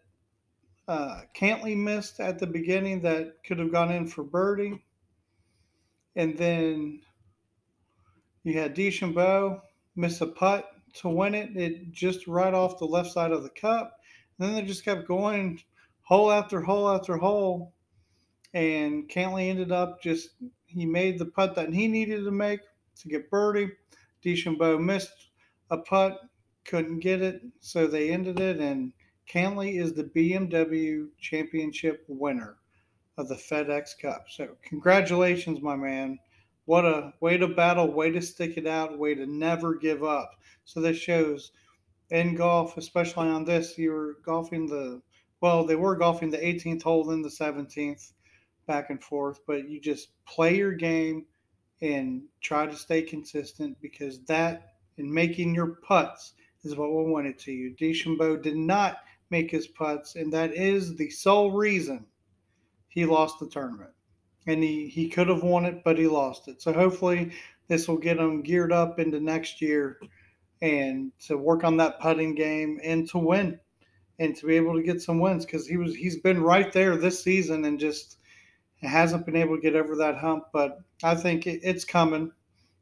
uh, 0.88 1.22
Cantlay 1.36 1.76
missed 1.76 2.20
at 2.20 2.40
the 2.40 2.48
beginning 2.48 3.02
that 3.02 3.36
could 3.46 3.60
have 3.60 3.72
gone 3.72 3.92
in 3.92 4.08
for 4.08 4.24
birdie. 4.24 4.84
And 6.16 6.38
then 6.38 7.02
you 8.44 8.60
had 8.60 8.76
DeChambeau 8.76 9.62
miss 9.96 10.22
a 10.22 10.28
putt 10.28 10.70
to 10.96 11.10
win 11.10 11.36
it. 11.36 11.56
It 11.56 11.92
just 11.92 12.28
right 12.28 12.54
off 12.54 12.80
the 12.80 12.86
left 12.86 13.12
side 13.12 13.32
of 13.32 13.44
the 13.44 13.50
cup. 13.50 14.00
And 14.38 14.48
then 14.48 14.56
they 14.56 14.62
just 14.62 14.86
kept 14.86 15.08
going 15.08 15.62
hole 16.02 16.32
after 16.32 16.62
hole 16.62 16.90
after 16.90 17.18
hole 17.18 17.73
and 18.54 19.10
Cantlay 19.10 19.50
ended 19.50 19.72
up 19.72 20.02
just 20.02 20.30
he 20.66 20.86
made 20.86 21.18
the 21.20 21.26
putt 21.26 21.56
that 21.56 21.74
he 21.74 21.88
needed 21.88 22.24
to 22.24 22.32
make 22.32 22.60
to 23.02 23.08
get 23.08 23.30
birdie. 23.30 23.72
DeChambeau 24.24 24.80
missed 24.80 25.30
a 25.70 25.78
putt, 25.78 26.20
couldn't 26.66 27.00
get 27.00 27.22
it, 27.22 27.42
so 27.60 27.88
they 27.88 28.10
ended 28.12 28.40
it. 28.40 28.60
And 28.60 28.94
Cantlay 29.32 29.80
is 29.80 29.94
the 29.94 30.04
BMW 30.04 31.08
Championship 31.20 32.06
winner 32.08 32.58
of 33.18 33.28
the 33.28 33.36
FedEx 33.36 34.00
Cup. 34.02 34.26
So 34.30 34.50
congratulations, 34.64 35.62
my 35.62 35.76
man. 35.76 36.20
What 36.66 36.86
a 36.86 37.14
way 37.20 37.38
to 37.38 37.48
battle, 37.48 37.92
way 37.92 38.12
to 38.12 38.22
stick 38.22 38.58
it 38.58 38.68
out, 38.68 38.98
way 38.98 39.16
to 39.16 39.26
never 39.26 39.76
give 39.76 40.04
up. 40.04 40.32
So 40.64 40.80
this 40.80 40.98
shows 40.98 41.52
in 42.10 42.36
golf, 42.36 42.78
especially 42.78 43.28
on 43.28 43.44
this, 43.44 43.78
you 43.78 43.92
were 43.92 44.18
golfing 44.24 44.68
the 44.68 45.02
well, 45.42 45.66
they 45.66 45.76
were 45.76 45.98
golfing 45.98 46.30
the 46.30 46.38
18th 46.38 46.84
hole, 46.84 47.04
then 47.04 47.22
the 47.22 47.28
17th 47.28 48.14
back 48.66 48.90
and 48.90 49.04
forth, 49.04 49.40
but 49.46 49.70
you 49.70 49.80
just 49.80 50.10
play 50.26 50.58
your 50.58 50.74
game 50.74 51.26
and 51.82 52.24
try 52.42 52.66
to 52.66 52.76
stay 52.76 53.02
consistent 53.02 53.78
because 53.82 54.24
that 54.26 54.76
in 54.98 55.14
making 55.14 55.54
your 55.54 55.78
putts 55.88 56.34
is 56.64 56.76
what 56.76 56.90
win 56.92 57.26
it 57.26 57.40
to 57.40 57.52
you. 57.52 57.76
DeChambeau 57.76 58.42
did 58.42 58.56
not 58.56 58.98
make 59.30 59.52
his 59.52 59.68
putts, 59.68 60.16
and 60.16 60.32
that 60.32 60.54
is 60.54 60.96
the 60.96 61.10
sole 61.10 61.52
reason 61.52 62.06
he 62.88 63.06
lost 63.06 63.40
the 63.40 63.50
tournament. 63.50 63.90
And 64.46 64.62
he, 64.62 64.88
he 64.88 65.10
could 65.10 65.30
have 65.30 65.44
won 65.44 65.66
it, 65.66 65.84
but 65.84 65.98
he 65.98 66.08
lost 66.08 66.48
it. 66.48 66.62
So 66.62 66.74
hopefully 66.74 67.32
this 67.68 67.88
will 67.88 67.98
get 67.98 68.18
him 68.18 68.42
geared 68.42 68.72
up 68.72 69.00
into 69.00 69.20
next 69.20 69.62
year 69.62 70.00
and 70.62 71.12
to 71.28 71.38
work 71.38 71.64
on 71.64 71.78
that 71.78 72.00
putting 72.00 72.36
game 72.36 72.80
and 72.84 73.10
to 73.10 73.18
win 73.18 73.60
and 74.20 74.36
to 74.36 74.46
be 74.46 74.56
able 74.56 74.76
to 74.76 74.84
get 74.84 75.02
some 75.02 75.20
wins 75.20 75.46
because 75.46 75.68
he 75.68 75.78
was 75.78 75.96
he's 75.96 76.20
been 76.20 76.42
right 76.42 76.72
there 76.72 76.96
this 76.96 77.24
season 77.24 77.66
and 77.66 77.80
just 77.80 78.18
hasn't 78.86 79.26
been 79.26 79.36
able 79.36 79.56
to 79.56 79.62
get 79.62 79.76
over 79.76 79.96
that 79.96 80.18
hump, 80.18 80.46
but 80.54 80.80
I 81.04 81.16
think 81.16 81.48
it's 81.48 81.86
coming. 81.86 82.32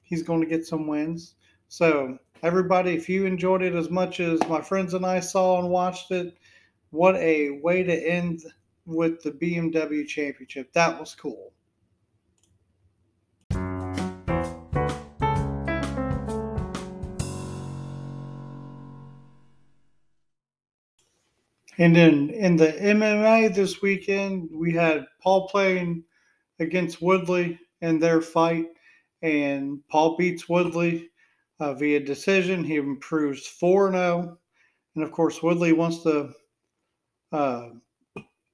He's 0.02 0.24
going 0.24 0.42
to 0.42 0.48
get 0.48 0.66
some 0.66 0.88
wins. 0.88 1.36
So, 1.68 2.18
everybody, 2.44 2.92
if 2.94 3.08
you 3.08 3.26
enjoyed 3.26 3.62
it 3.62 3.76
as 3.76 3.90
much 3.90 4.20
as 4.20 4.40
my 4.48 4.62
friends 4.62 4.94
and 4.94 5.06
I 5.06 5.20
saw 5.20 5.60
and 5.60 5.70
watched 5.70 6.12
it, 6.12 6.38
what 6.90 7.16
a 7.16 7.60
way 7.62 7.84
to 7.84 7.94
end 7.94 8.42
with 8.86 9.22
the 9.22 9.32
BMW 9.32 10.06
Championship. 10.08 10.74
That 10.74 11.00
was 11.00 11.16
cool. 11.16 11.54
And 21.82 21.96
then 21.96 22.30
in 22.30 22.58
the 22.58 22.74
MMA 22.74 23.56
this 23.56 23.82
weekend, 23.82 24.50
we 24.54 24.72
had 24.72 25.08
Paul 25.20 25.48
playing 25.48 26.04
against 26.60 27.02
Woodley 27.02 27.60
in 27.82 27.98
their 27.98 28.22
fight, 28.22 28.68
and 29.24 29.80
Paul 29.90 30.16
beats 30.16 30.48
Woodley 30.48 31.10
uh, 31.60 31.74
via 31.74 32.00
decision. 32.00 32.64
He 32.64 32.76
improves 32.76 33.48
4 33.48 33.94
0. 33.94 34.38
And 34.94 35.04
of 35.04 35.12
course, 35.12 35.42
Woodley 35.42 35.74
wants 35.74 36.04
to 36.04 36.30
uh, 37.32 37.70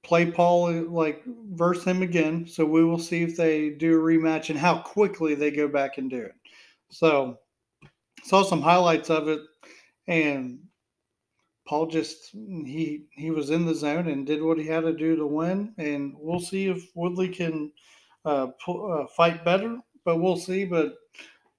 play 0.02 0.30
Paul 0.30 0.72
like 0.84 1.22
verse 1.50 1.84
him 1.84 2.00
again. 2.00 2.46
So 2.46 2.64
we 2.64 2.82
will 2.82 2.98
see 2.98 3.22
if 3.24 3.36
they 3.36 3.68
do 3.68 4.00
a 4.00 4.02
rematch 4.02 4.48
and 4.48 4.58
how 4.58 4.78
quickly 4.78 5.34
they 5.34 5.50
go 5.50 5.68
back 5.68 5.98
and 5.98 6.08
do 6.08 6.22
it. 6.22 6.34
So 6.88 7.40
saw 8.24 8.42
some 8.42 8.62
highlights 8.62 9.10
of 9.10 9.28
it, 9.28 9.42
and 10.06 10.60
Paul 11.68 11.86
just 11.86 12.30
he 12.32 13.04
he 13.10 13.30
was 13.30 13.50
in 13.50 13.66
the 13.66 13.74
zone 13.74 14.08
and 14.08 14.26
did 14.26 14.42
what 14.42 14.58
he 14.58 14.66
had 14.66 14.84
to 14.84 14.92
do 14.94 15.16
to 15.16 15.26
win, 15.26 15.74
and 15.78 16.14
we'll 16.18 16.40
see 16.40 16.68
if 16.68 16.90
Woodley 16.94 17.28
can 17.28 17.72
uh, 18.24 18.48
uh, 18.66 19.06
fight 19.16 19.44
better. 19.44 19.78
But 20.04 20.16
we'll 20.18 20.36
see. 20.38 20.64
But 20.64 20.94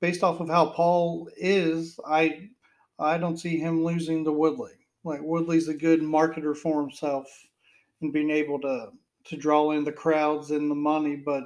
based 0.01 0.23
off 0.23 0.39
of 0.41 0.49
how 0.49 0.71
Paul 0.71 1.29
is, 1.37 1.99
I 2.07 2.49
I 2.97 3.17
don't 3.19 3.37
see 3.37 3.57
him 3.57 3.83
losing 3.85 4.25
to 4.25 4.31
Woodley. 4.31 4.73
Like 5.03 5.21
Woodley's 5.21 5.69
a 5.69 5.73
good 5.73 6.01
marketer 6.01 6.55
for 6.57 6.81
himself 6.81 7.27
and 8.01 8.11
being 8.13 8.31
able 8.31 8.59
to 8.61 8.91
to 9.25 9.37
draw 9.37 9.71
in 9.71 9.83
the 9.83 9.91
crowds 9.93 10.51
and 10.51 10.71
the 10.71 10.75
money, 10.75 11.15
but 11.15 11.45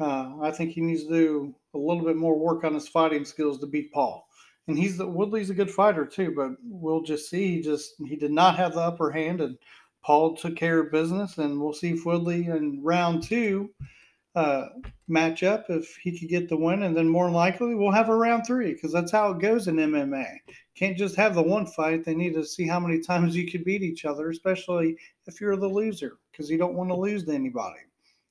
Uh, 0.00 0.36
I 0.42 0.52
think 0.52 0.72
he 0.72 0.80
needs 0.80 1.04
to 1.04 1.10
do 1.10 1.54
a 1.74 1.78
little 1.78 2.04
bit 2.04 2.16
more 2.16 2.38
work 2.38 2.64
on 2.64 2.74
his 2.74 2.88
fighting 2.88 3.24
skills 3.24 3.58
to 3.60 3.66
beat 3.66 3.92
Paul. 3.92 4.27
And 4.68 4.78
he's 4.78 4.98
the, 4.98 5.06
Woodley's 5.06 5.50
a 5.50 5.54
good 5.54 5.70
fighter 5.70 6.04
too, 6.04 6.32
but 6.36 6.50
we'll 6.62 7.02
just 7.02 7.30
see. 7.30 7.56
He 7.56 7.62
just 7.62 7.94
he 8.06 8.16
did 8.16 8.30
not 8.30 8.56
have 8.56 8.74
the 8.74 8.80
upper 8.80 9.10
hand, 9.10 9.40
and 9.40 9.58
Paul 10.04 10.36
took 10.36 10.56
care 10.56 10.80
of 10.80 10.92
business. 10.92 11.38
And 11.38 11.58
we'll 11.58 11.72
see 11.72 11.92
if 11.92 12.04
Woodley 12.04 12.46
in 12.46 12.82
round 12.82 13.22
two 13.22 13.70
uh, 14.34 14.68
match 15.08 15.42
up 15.42 15.64
if 15.68 15.96
he 15.96 16.18
could 16.18 16.28
get 16.28 16.48
the 16.48 16.56
win, 16.56 16.82
and 16.82 16.96
then 16.96 17.08
more 17.08 17.30
likely 17.30 17.74
we'll 17.74 17.90
have 17.90 18.10
a 18.10 18.14
round 18.14 18.46
three 18.46 18.74
because 18.74 18.92
that's 18.92 19.10
how 19.10 19.30
it 19.30 19.40
goes 19.40 19.68
in 19.68 19.76
MMA. 19.76 20.26
Can't 20.74 20.98
just 20.98 21.16
have 21.16 21.34
the 21.34 21.42
one 21.42 21.66
fight. 21.66 22.04
They 22.04 22.14
need 22.14 22.34
to 22.34 22.44
see 22.44 22.66
how 22.66 22.78
many 22.78 23.00
times 23.00 23.34
you 23.34 23.50
can 23.50 23.64
beat 23.64 23.82
each 23.82 24.04
other, 24.04 24.28
especially 24.28 24.96
if 25.26 25.40
you're 25.40 25.56
the 25.56 25.66
loser, 25.66 26.18
because 26.30 26.50
you 26.50 26.58
don't 26.58 26.74
want 26.74 26.90
to 26.90 26.94
lose 26.94 27.24
to 27.24 27.32
anybody, 27.32 27.80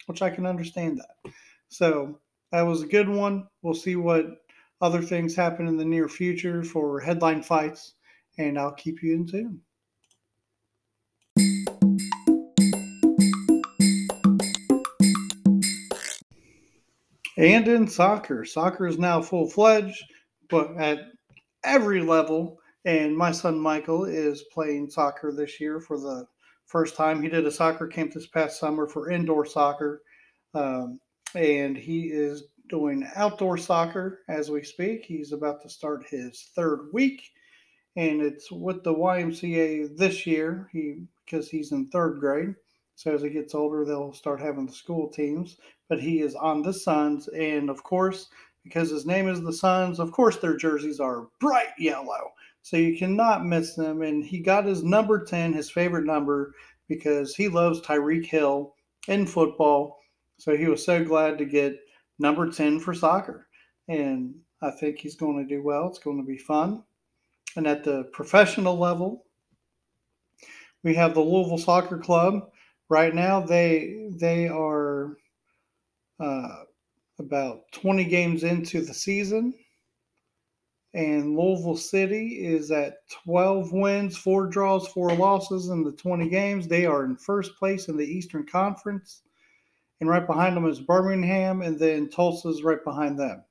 which 0.05 0.21
I 0.21 0.29
can 0.29 0.45
understand 0.45 0.99
that. 0.99 1.31
So 1.69 2.19
that 2.51 2.61
was 2.61 2.83
a 2.83 2.87
good 2.87 3.09
one. 3.09 3.47
We'll 3.63 3.73
see 3.73 3.95
what 3.95 4.43
other 4.81 5.01
things 5.01 5.35
happen 5.35 5.67
in 5.67 5.77
the 5.77 5.85
near 5.85 6.07
future 6.07 6.63
for 6.63 6.99
headline 6.99 7.41
fights, 7.41 7.93
and 8.37 8.57
I'll 8.59 8.73
keep 8.73 9.01
you 9.01 9.15
in 9.15 9.27
tune. 9.27 9.61
And 17.37 17.67
in 17.67 17.87
soccer, 17.87 18.45
soccer 18.45 18.87
is 18.87 18.97
now 18.97 19.21
full 19.21 19.47
fledged, 19.49 20.03
but 20.49 20.75
at 20.77 20.99
every 21.63 22.01
level. 22.01 22.59
And 22.85 23.15
my 23.15 23.31
son 23.31 23.59
Michael 23.59 24.05
is 24.05 24.45
playing 24.51 24.89
soccer 24.89 25.31
this 25.31 25.59
year 25.59 25.79
for 25.79 25.99
the 25.99 26.25
first 26.65 26.95
time. 26.95 27.21
He 27.21 27.29
did 27.29 27.45
a 27.45 27.51
soccer 27.51 27.85
camp 27.85 28.13
this 28.13 28.27
past 28.27 28.59
summer 28.59 28.87
for 28.87 29.11
indoor 29.11 29.45
soccer. 29.45 30.01
Um, 30.55 30.99
and 31.35 31.77
he 31.77 32.05
is 32.05 32.45
doing 32.69 33.07
outdoor 33.15 33.57
soccer 33.57 34.19
as 34.27 34.49
we 34.51 34.63
speak. 34.63 35.05
He's 35.05 35.31
about 35.31 35.61
to 35.61 35.69
start 35.69 36.05
his 36.07 36.49
third 36.55 36.89
week, 36.93 37.31
and 37.95 38.21
it's 38.21 38.51
with 38.51 38.83
the 38.83 38.93
YMCA 38.93 39.97
this 39.97 40.25
year. 40.25 40.69
He 40.71 41.03
because 41.25 41.49
he's 41.49 41.71
in 41.71 41.87
third 41.87 42.19
grade. 42.19 42.55
So 42.95 43.13
as 43.13 43.21
he 43.21 43.29
gets 43.29 43.53
older, 43.53 43.83
they'll 43.85 44.13
start 44.13 44.39
having 44.39 44.65
the 44.65 44.71
school 44.71 45.09
teams. 45.09 45.57
But 45.89 45.99
he 45.99 46.21
is 46.21 46.35
on 46.35 46.61
the 46.61 46.73
Suns, 46.73 47.27
and 47.29 47.69
of 47.69 47.83
course, 47.83 48.29
because 48.63 48.89
his 48.89 49.05
name 49.05 49.27
is 49.27 49.41
the 49.41 49.53
Suns, 49.53 49.99
of 49.99 50.11
course 50.11 50.37
their 50.37 50.57
jerseys 50.57 50.99
are 50.99 51.27
bright 51.39 51.73
yellow. 51.77 52.31
So 52.61 52.77
you 52.77 52.97
cannot 52.97 53.45
miss 53.45 53.75
them. 53.75 54.01
And 54.01 54.25
he 54.25 54.39
got 54.39 54.65
his 54.65 54.83
number 54.83 55.23
10, 55.23 55.53
his 55.53 55.69
favorite 55.69 56.05
number, 56.05 56.53
because 56.87 57.35
he 57.35 57.47
loves 57.47 57.81
Tyreek 57.81 58.25
Hill 58.25 58.73
in 59.07 59.25
football 59.25 59.99
so 60.37 60.55
he 60.55 60.67
was 60.67 60.85
so 60.85 61.03
glad 61.03 61.37
to 61.39 61.45
get 61.45 61.79
number 62.19 62.49
10 62.49 62.79
for 62.79 62.93
soccer. 62.93 63.47
And 63.87 64.35
I 64.61 64.71
think 64.71 64.99
he's 64.99 65.15
going 65.15 65.37
to 65.37 65.55
do 65.55 65.63
well. 65.63 65.87
It's 65.87 65.99
going 65.99 66.17
to 66.17 66.27
be 66.27 66.37
fun. 66.37 66.83
And 67.55 67.67
at 67.67 67.83
the 67.83 68.03
professional 68.13 68.77
level, 68.77 69.25
we 70.83 70.93
have 70.95 71.13
the 71.13 71.21
Louisville 71.21 71.57
Soccer 71.57 71.97
Club. 71.97 72.49
Right 72.89 73.13
now, 73.13 73.41
they 73.41 74.09
they 74.11 74.47
are 74.47 75.17
uh, 76.19 76.63
about 77.19 77.63
20 77.73 78.05
games 78.05 78.43
into 78.43 78.81
the 78.81 78.93
season, 78.93 79.53
and 80.93 81.35
Louisville 81.35 81.75
City 81.75 82.45
is 82.45 82.71
at 82.71 82.99
12 83.25 83.73
wins, 83.73 84.17
four 84.17 84.47
draws, 84.47 84.87
four 84.87 85.13
losses 85.13 85.69
in 85.69 85.83
the 85.83 85.91
20 85.91 86.29
games. 86.29 86.67
They 86.67 86.85
are 86.85 87.03
in 87.03 87.17
first 87.17 87.57
place 87.57 87.87
in 87.89 87.97
the 87.97 88.05
Eastern 88.05 88.45
Conference 88.45 89.23
and 89.99 90.09
right 90.09 90.25
behind 90.25 90.55
them 90.55 90.67
is 90.67 90.79
Birmingham, 90.79 91.61
and 91.61 91.79
then 91.79 92.09
Tulsa's 92.09 92.63
right 92.63 92.83
behind 92.83 93.19
them. 93.19 93.43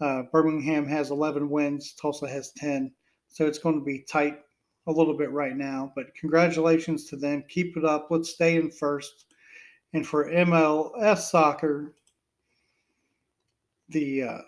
Uh, 0.00 0.22
Birmingham 0.32 0.86
has 0.86 1.10
11 1.10 1.50
wins, 1.50 1.94
Tulsa 1.94 2.28
has 2.28 2.52
10, 2.52 2.92
so 3.28 3.46
it's 3.46 3.58
going 3.58 3.78
to 3.78 3.84
be 3.84 4.04
tight 4.08 4.38
a 4.86 4.92
little 4.92 5.16
bit 5.16 5.30
right 5.32 5.56
now. 5.56 5.92
But 5.96 6.14
congratulations 6.14 7.04
to 7.06 7.16
them. 7.16 7.44
Keep 7.48 7.76
it 7.76 7.84
up. 7.84 8.08
Let's 8.10 8.30
stay 8.30 8.56
in 8.56 8.70
first. 8.70 9.26
And 9.92 10.06
for 10.06 10.30
MLS 10.30 11.18
soccer, 11.18 11.94
the 13.88 14.22
uh, 14.22 14.38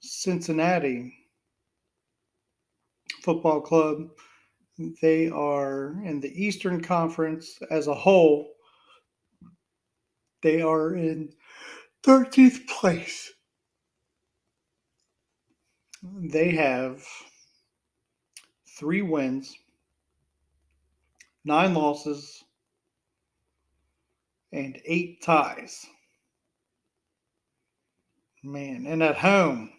Cincinnati 0.00 1.14
Football 3.22 3.60
Club, 3.60 4.08
they 5.00 5.28
are 5.28 6.00
in 6.04 6.20
the 6.20 6.32
Eastern 6.34 6.82
Conference 6.82 7.58
as 7.70 7.86
a 7.86 7.94
whole 7.94 8.55
they 10.42 10.62
are 10.62 10.94
in 10.94 11.32
13th 12.04 12.66
place. 12.66 13.32
They 16.02 16.52
have 16.52 17.04
three 18.78 19.02
wins, 19.02 19.56
nine 21.44 21.74
losses, 21.74 22.44
and 24.52 24.80
eight 24.84 25.22
ties. 25.22 25.86
Man, 28.42 28.86
and 28.86 29.02
at 29.02 29.16
home, 29.16 29.72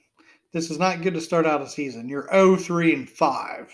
this 0.52 0.70
is 0.70 0.80
not 0.80 1.02
good 1.02 1.13
to 1.13 1.22
start 1.22 1.46
out 1.46 1.62
a 1.62 1.70
season. 1.70 2.10
You're 2.10 2.28
0 2.32 2.58
3 2.58 2.93
and 2.93 3.10
5 3.10 3.74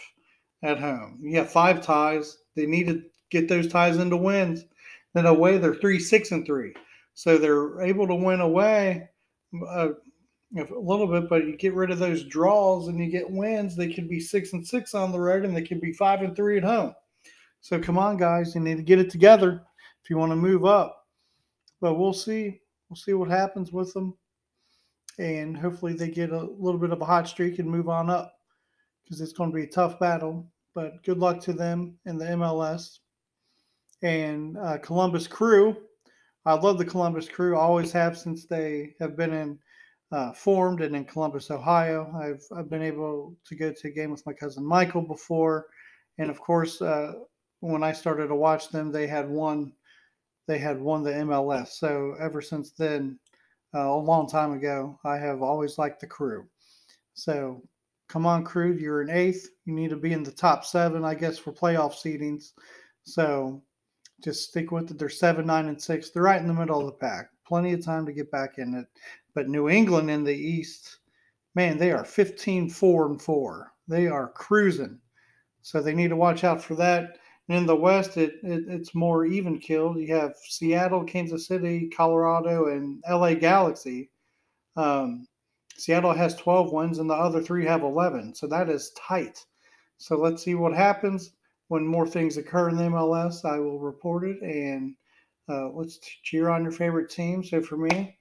at 0.64 0.80
home. 0.80 1.20
You 1.22 1.38
have 1.38 1.52
five 1.52 1.82
ties. 1.82 2.38
They 2.56 2.66
need 2.66 2.88
to 2.88 3.04
get 3.30 3.48
those 3.48 3.68
ties 3.68 3.98
into 3.98 4.18
wins. 4.18 4.66
Then 5.14 5.26
away, 5.26 5.58
they're 5.58 5.76
three, 5.76 6.00
six, 6.00 6.32
and 6.32 6.46
three. 6.46 6.74
So 7.14 7.38
they're 7.38 7.82
able 7.82 8.08
to 8.08 8.16
win 8.16 8.42
away 8.42 9.10
uh, 9.68 9.90
a 10.58 10.80
little 10.80 11.08
bit, 11.08 11.30
but 11.30 11.46
you 11.46 11.56
get 11.56 11.74
rid 11.74 11.92
of 11.92 12.00
those 12.00 12.24
draws 12.24 12.88
and 12.88 13.00
you 13.00 13.10
get 13.10 13.30
wins. 13.30 13.76
They 13.76 13.94
could 13.94 14.10
be 14.10 14.20
six 14.20 14.54
and 14.54 14.66
six 14.66 14.94
on 14.94 15.12
the 15.12 15.20
road, 15.20 15.46
and 15.46 15.56
they 15.56 15.62
could 15.62 15.82
be 15.82 15.94
five 15.94 16.22
and 16.22 16.36
three 16.36 16.58
at 16.58 16.64
home. 16.64 16.94
So 17.62 17.80
come 17.80 17.98
on, 17.98 18.18
guys, 18.18 18.56
you 18.56 18.62
need 18.62 18.78
to 18.78 18.84
get 18.84 19.00
it 19.00 19.10
together 19.10 19.64
if 20.04 20.10
you 20.10 20.18
want 20.18 20.32
to 20.32 20.36
move 20.36 20.66
up. 20.66 21.08
But 21.80 21.96
we'll 21.96 22.14
see. 22.14 22.60
We'll 22.90 22.98
see 22.98 23.14
what 23.14 23.30
happens 23.30 23.72
with 23.72 23.94
them, 23.94 24.16
and 25.18 25.58
hopefully 25.58 25.94
they 25.94 26.10
get 26.10 26.32
a 26.32 26.42
little 26.60 26.80
bit 26.80 26.92
of 26.92 27.02
a 27.02 27.06
hot 27.06 27.28
streak 27.28 27.60
and 27.60 27.70
move 27.70 27.90
on 27.90 28.10
up 28.10 28.34
because 29.04 29.22
it's 29.22 29.34
going 29.34 29.52
to 29.52 29.56
be 29.56 29.64
a 29.64 29.68
tough 29.68 30.00
battle. 30.00 30.48
But 30.76 31.04
good 31.04 31.18
luck 31.20 31.40
to 31.42 31.54
them 31.54 31.98
in 32.06 32.18
the 32.18 32.26
MLS 32.26 33.00
and 34.04 34.58
uh, 34.58 34.78
Columbus 34.80 35.26
Crew. 35.28 35.78
I 36.46 36.54
love 36.54 36.78
the 36.78 36.86
Columbus 36.86 37.28
Crew. 37.30 37.58
always 37.58 37.92
have 37.94 38.18
since 38.18 38.46
they 38.46 38.94
have 39.00 39.16
been 39.16 39.34
in 39.34 39.60
uh, 40.12 40.34
formed 40.34 40.82
and 40.82 40.96
in 40.96 41.06
Columbus, 41.06 41.50
Ohio. 41.50 42.14
I've 42.16 42.46
I've 42.56 42.70
been 42.70 42.84
able 42.84 43.36
to 43.48 43.56
go 43.56 43.72
to 43.72 43.88
a 43.88 43.92
game 43.92 44.12
with 44.12 44.26
my 44.26 44.34
cousin 44.34 44.64
Michael 44.64 45.02
before, 45.02 45.68
and 46.20 46.30
of 46.30 46.40
course, 46.40 46.82
uh, 46.82 47.14
when 47.62 47.82
I 47.82 47.94
started 47.94 48.28
to 48.28 48.36
watch 48.36 48.70
them, 48.70 48.92
they 48.92 49.08
had 49.08 49.28
won 49.28 49.72
they 50.48 50.60
had 50.60 50.80
won 50.80 51.02
the 51.02 51.12
MLS. 51.12 51.70
So 51.70 52.16
ever 52.20 52.42
since 52.42 52.72
then, 52.72 53.18
uh, 53.74 53.90
a 53.90 53.98
long 53.98 54.28
time 54.28 54.52
ago, 54.52 55.00
I 55.06 55.18
have 55.18 55.42
always 55.42 55.78
liked 55.78 56.02
the 56.02 56.08
Crew. 56.08 56.46
So 57.14 57.64
come 58.10 58.26
on, 58.26 58.44
Crew, 58.44 58.74
you're 58.74 59.02
in 59.02 59.10
eighth. 59.10 59.50
You 59.66 59.74
need 59.74 59.90
to 59.92 59.96
be 59.96 60.12
in 60.12 60.24
the 60.24 60.32
top 60.32 60.66
seven, 60.66 61.06
I 61.06 61.16
guess, 61.16 61.38
for 61.38 61.54
playoff 61.54 61.94
seedings. 61.94 62.52
So 63.04 63.64
just 64.24 64.50
stick 64.50 64.72
with 64.72 64.90
it. 64.90 64.98
They're 64.98 65.10
seven, 65.10 65.46
nine, 65.46 65.68
and 65.68 65.82
six. 65.82 66.10
They're 66.10 66.24
right 66.24 66.42
in 66.42 66.48
the 66.48 66.54
middle 66.54 66.80
of 66.80 66.86
the 66.86 66.92
pack. 66.94 67.30
Plenty 67.46 67.74
of 67.74 67.84
time 67.84 68.06
to 68.06 68.14
get 68.14 68.32
back 68.32 68.58
in 68.58 68.74
it. 68.74 68.88
But 69.34 69.50
New 69.50 69.70
England 69.70 70.10
in 70.10 70.24
the 70.24 70.36
East, 70.36 71.00
man, 71.56 71.78
they 71.78 71.92
are 71.92 72.06
15, 72.06 72.70
4, 72.70 73.08
and 73.08 73.22
4. 73.22 73.74
They 73.88 74.08
are 74.08 74.30
cruising. 74.30 75.00
So 75.62 75.82
they 75.82 75.94
need 75.94 76.10
to 76.10 76.16
watch 76.16 76.44
out 76.44 76.64
for 76.64 76.76
that. 76.76 77.18
And 77.50 77.58
in 77.58 77.66
the 77.66 77.76
West, 77.76 78.16
it, 78.16 78.36
it 78.44 78.64
it's 78.68 78.96
more 78.96 79.26
even 79.26 79.60
killed. 79.60 79.98
You 79.98 80.16
have 80.16 80.36
Seattle, 80.48 81.04
Kansas 81.04 81.48
City, 81.48 81.90
Colorado, 81.90 82.68
and 82.68 83.04
LA 83.10 83.34
Galaxy. 83.34 84.10
Um, 84.78 85.28
Seattle 85.76 86.14
has 86.14 86.36
12 86.36 86.72
wins, 86.72 87.00
and 87.00 87.10
the 87.10 87.16
other 87.16 87.42
three 87.42 87.66
have 87.66 87.82
11. 87.82 88.36
So 88.36 88.48
that 88.48 88.70
is 88.70 88.92
tight. 88.92 89.46
So 89.98 90.18
let's 90.18 90.44
see 90.44 90.56
what 90.56 90.74
happens 90.74 91.32
when 91.74 91.88
more 91.88 92.06
things 92.06 92.38
occur 92.38 92.70
in 92.70 92.76
the 92.76 92.84
MLS, 92.84 93.44
I 93.44 93.58
will 93.58 93.80
report 93.80 94.26
it 94.26 94.40
and 94.44 94.94
uh, 95.50 95.70
let's 95.70 95.98
cheer 96.22 96.50
on 96.50 96.62
your 96.62 96.72
favorite 96.72 97.10
team. 97.10 97.44
So 97.44 97.64
for 97.64 97.78
me, 97.78 98.16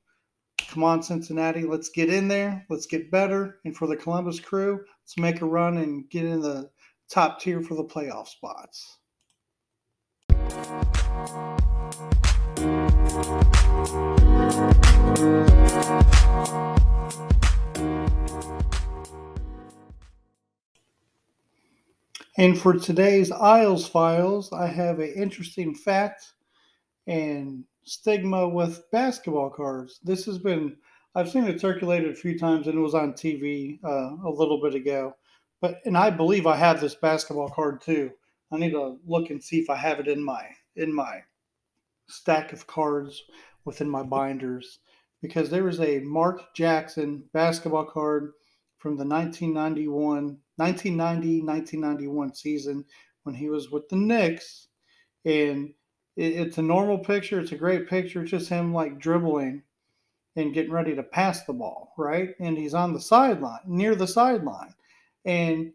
come 0.69 0.83
on, 0.83 1.03
Cincinnati, 1.03 1.65
let's 1.65 1.91
get 1.91 2.09
in 2.09 2.29
there, 2.29 2.65
let's 2.71 2.87
get 2.87 3.11
better. 3.11 3.59
And 3.67 3.77
for 3.77 3.87
the 3.87 3.95
Columbus 3.95 4.41
crew, 4.41 4.81
let's 5.03 5.19
make 5.19 5.43
a 5.43 5.45
run 5.45 5.77
and 5.77 6.09
get 6.09 6.25
in 6.25 6.41
the 6.41 6.71
top 7.11 7.41
tier 7.41 7.61
for 7.61 7.75
the 7.75 7.85
playoff 7.85 8.29
spots. 8.29 8.97
And 22.39 22.59
for 22.59 22.73
today's 22.73 23.31
Iles 23.31 23.87
Files, 23.87 24.53
I 24.53 24.67
have 24.67 25.01
an 25.01 25.13
interesting 25.15 25.75
fact 25.75 26.33
and 27.07 27.65
stigma 27.85 28.49
with 28.49 28.91
basketball 28.91 29.51
cards. 29.51 30.01
This 30.03 30.25
has 30.25 30.39
been 30.39 30.77
I've 31.15 31.31
seen 31.31 31.45
it 31.45 31.61
circulated 31.61 32.11
a 32.11 32.15
few 32.15 32.39
times, 32.39 32.67
and 32.67 32.79
it 32.79 32.81
was 32.81 32.95
on 32.95 33.13
TV 33.13 33.79
uh, 33.85 34.17
a 34.27 34.31
little 34.31 34.63
bit 34.63 34.75
ago. 34.75 35.15
But 35.61 35.81
and 35.85 35.97
I 35.97 36.09
believe 36.09 36.47
I 36.47 36.57
have 36.57 36.81
this 36.81 36.95
basketball 36.95 37.51
card 37.51 37.83
too. 37.83 38.11
I 38.51 38.57
need 38.57 38.71
to 38.71 38.99
look 39.07 39.29
and 39.29 39.43
see 39.43 39.59
if 39.59 39.69
I 39.69 39.77
have 39.77 40.01
it 40.01 40.09
in 40.09 40.25
my 40.25 40.47
in 40.77 40.95
my 40.95 41.21
stack 42.09 42.55
of 42.55 42.67
cards 42.67 43.23
within 43.67 43.91
my 43.91 44.03
binders 44.03 44.79
because 45.21 45.51
there 45.51 45.69
is 45.69 45.81
a 45.81 46.01
Mark 46.01 46.55
Jackson 46.55 47.25
basketball 47.35 47.85
card 47.85 48.33
from 48.79 48.97
the 48.97 49.05
1991 49.05 50.39
1990 50.57 51.43
1991 51.43 52.35
season 52.35 52.85
when 53.25 53.35
he 53.35 53.49
was 53.49 53.71
with 53.71 53.89
the 53.89 53.97
Knicks. 53.97 54.69
And 55.25 55.73
it's 56.17 56.59
a 56.59 56.63
normal 56.63 56.99
picture 56.99 57.41
it's 57.41 57.53
a 57.53 57.57
great 57.57 57.89
picture 57.89 58.21
it's 58.21 58.31
just 58.31 58.51
him 58.51 58.75
like 58.75 58.99
dribbling 58.99 59.63
and 60.37 60.53
getting 60.53 60.71
ready 60.71 60.95
to 60.95 61.03
pass 61.03 61.45
the 61.45 61.55
ball 61.55 61.95
right? 61.97 62.31
And 62.41 62.57
he's 62.57 62.75
on 62.75 62.93
the 62.93 63.01
sideline 63.01 63.61
near 63.67 63.95
the 63.95 64.07
sideline. 64.07 64.75
And 65.25 65.73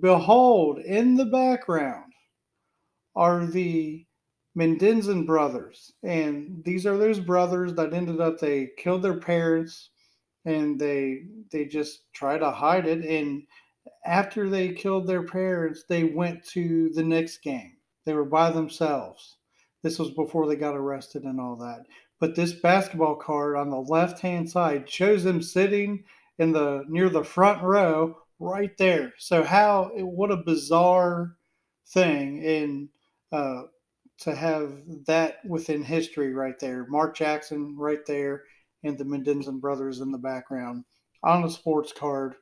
behold 0.00 0.78
in 0.80 1.14
the 1.14 1.26
background 1.26 2.12
are 3.16 3.46
the 3.46 4.04
Menendez 4.54 5.08
brothers. 5.24 5.92
And 6.02 6.62
these 6.64 6.84
are 6.84 6.96
those 6.96 7.20
brothers 7.20 7.74
that 7.74 7.94
ended 7.94 8.20
up 8.20 8.38
they 8.38 8.70
killed 8.76 9.02
their 9.02 9.18
parents 9.20 9.90
and 10.44 10.78
they 10.80 11.22
they 11.52 11.64
just 11.66 12.12
try 12.12 12.38
to 12.38 12.50
hide 12.50 12.86
it. 12.86 13.04
And 13.04 13.42
after 14.04 14.48
they 14.48 14.72
killed 14.72 15.06
their 15.06 15.22
parents, 15.22 15.84
they 15.88 16.04
went 16.04 16.44
to 16.48 16.90
the 16.90 17.02
next 17.02 17.38
game. 17.42 17.76
They 18.04 18.14
were 18.14 18.24
by 18.24 18.50
themselves. 18.50 19.36
This 19.82 19.98
was 19.98 20.10
before 20.10 20.46
they 20.46 20.56
got 20.56 20.76
arrested 20.76 21.24
and 21.24 21.40
all 21.40 21.56
that. 21.56 21.86
But 22.20 22.34
this 22.34 22.52
basketball 22.52 23.16
card 23.16 23.56
on 23.56 23.70
the 23.70 23.76
left 23.76 24.20
hand 24.20 24.50
side 24.50 24.90
shows 24.90 25.24
them 25.24 25.42
sitting 25.42 26.04
in 26.38 26.52
the 26.52 26.84
near 26.88 27.08
the 27.08 27.24
front 27.24 27.62
row 27.62 28.16
right 28.40 28.76
there. 28.78 29.14
So 29.18 29.42
how 29.42 29.90
what 29.94 30.30
a 30.30 30.36
bizarre 30.36 31.36
thing 31.86 32.44
and 32.44 32.88
uh, 33.32 33.62
to 34.18 34.34
have 34.34 34.72
that 35.06 35.44
within 35.44 35.82
history 35.82 36.34
right 36.34 36.58
there. 36.58 36.86
Mark 36.88 37.16
Jackson 37.16 37.76
right 37.78 38.04
there, 38.06 38.44
and 38.82 38.98
the 38.98 39.04
Menendez 39.04 39.48
brothers 39.60 40.00
in 40.00 40.10
the 40.10 40.18
background 40.18 40.84
on 41.22 41.44
a 41.44 41.50
sports 41.50 41.92
card 41.92 42.34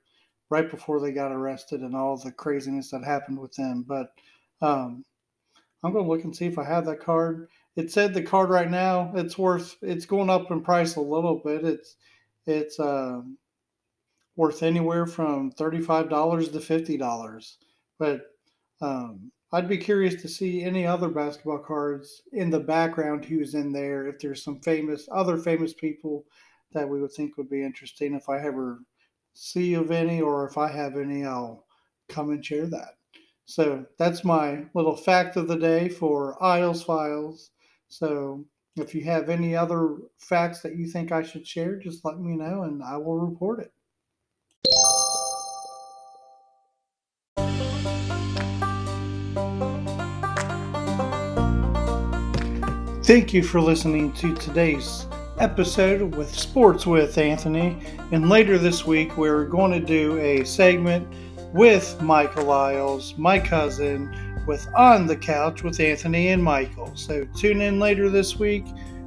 right 0.50 0.70
before 0.70 1.00
they 1.00 1.12
got 1.12 1.32
arrested 1.32 1.80
and 1.80 1.94
all 1.94 2.16
the 2.16 2.32
craziness 2.32 2.90
that 2.90 3.04
happened 3.04 3.38
with 3.38 3.52
them. 3.54 3.84
But 3.86 4.12
um, 4.62 5.04
I'm 5.82 5.92
going 5.92 6.04
to 6.04 6.10
look 6.10 6.24
and 6.24 6.34
see 6.34 6.46
if 6.46 6.58
I 6.58 6.64
have 6.64 6.86
that 6.86 7.00
card. 7.00 7.48
It 7.76 7.90
said 7.90 8.14
the 8.14 8.22
card 8.22 8.48
right 8.48 8.70
now 8.70 9.12
it's 9.14 9.36
worth 9.36 9.76
it's 9.82 10.06
going 10.06 10.30
up 10.30 10.50
in 10.50 10.62
price 10.62 10.96
a 10.96 11.00
little 11.00 11.36
bit. 11.44 11.64
It's 11.64 11.96
it's 12.46 12.80
uh, 12.80 13.20
worth 14.36 14.62
anywhere 14.62 15.06
from 15.06 15.50
thirty 15.50 15.80
five 15.80 16.08
dollars 16.08 16.48
to 16.50 16.60
fifty 16.60 16.96
dollars. 16.96 17.58
But 17.98 18.22
um, 18.80 19.30
I'd 19.52 19.68
be 19.68 19.78
curious 19.78 20.20
to 20.22 20.28
see 20.28 20.62
any 20.62 20.86
other 20.86 21.08
basketball 21.08 21.58
cards 21.58 22.22
in 22.32 22.50
the 22.50 22.60
background 22.60 23.24
who's 23.24 23.54
in 23.54 23.72
there. 23.72 24.06
If 24.06 24.18
there's 24.18 24.42
some 24.42 24.60
famous 24.60 25.08
other 25.12 25.36
famous 25.36 25.74
people 25.74 26.24
that 26.72 26.88
we 26.88 27.00
would 27.00 27.12
think 27.12 27.36
would 27.36 27.50
be 27.50 27.62
interesting. 27.62 28.14
If 28.14 28.28
I 28.28 28.38
ever 28.38 28.80
see 29.36 29.74
of 29.74 29.90
any 29.90 30.20
or 30.20 30.46
if 30.46 30.56
I 30.56 30.68
have 30.68 30.96
any, 30.96 31.24
I'll 31.24 31.66
come 32.08 32.30
and 32.30 32.44
share 32.44 32.66
that. 32.66 32.96
So 33.44 33.84
that's 33.98 34.24
my 34.24 34.64
little 34.74 34.96
fact 34.96 35.36
of 35.36 35.46
the 35.46 35.58
day 35.58 35.88
for 35.88 36.42
Iles 36.42 36.82
Files. 36.82 37.50
So 37.88 38.44
if 38.76 38.94
you 38.94 39.04
have 39.04 39.28
any 39.28 39.54
other 39.54 39.98
facts 40.18 40.62
that 40.62 40.76
you 40.76 40.86
think 40.86 41.12
I 41.12 41.22
should 41.22 41.46
share, 41.46 41.76
just 41.76 42.04
let 42.04 42.18
me 42.18 42.34
know 42.34 42.62
and 42.62 42.82
I 42.82 42.96
will 42.96 43.18
report 43.18 43.60
it. 43.60 43.72
Thank 53.04 53.32
you 53.32 53.42
for 53.44 53.60
listening 53.60 54.12
to 54.14 54.34
today's 54.34 55.06
episode 55.38 56.14
with 56.14 56.32
Sports 56.32 56.86
with 56.86 57.18
Anthony. 57.18 57.78
And 58.12 58.28
later 58.28 58.58
this 58.58 58.86
week, 58.86 59.16
we're 59.16 59.44
going 59.44 59.72
to 59.72 59.80
do 59.80 60.18
a 60.18 60.44
segment 60.44 61.06
with 61.52 62.00
Michael 62.00 62.50
Iles, 62.50 63.16
my 63.16 63.38
cousin, 63.38 64.44
with 64.46 64.66
On 64.74 65.06
the 65.06 65.16
Couch 65.16 65.62
with 65.62 65.80
Anthony 65.80 66.28
and 66.28 66.42
Michael. 66.42 66.94
So 66.96 67.26
tune 67.36 67.60
in 67.60 67.78
later 67.78 68.08
this 68.08 68.38
week. 68.38 68.64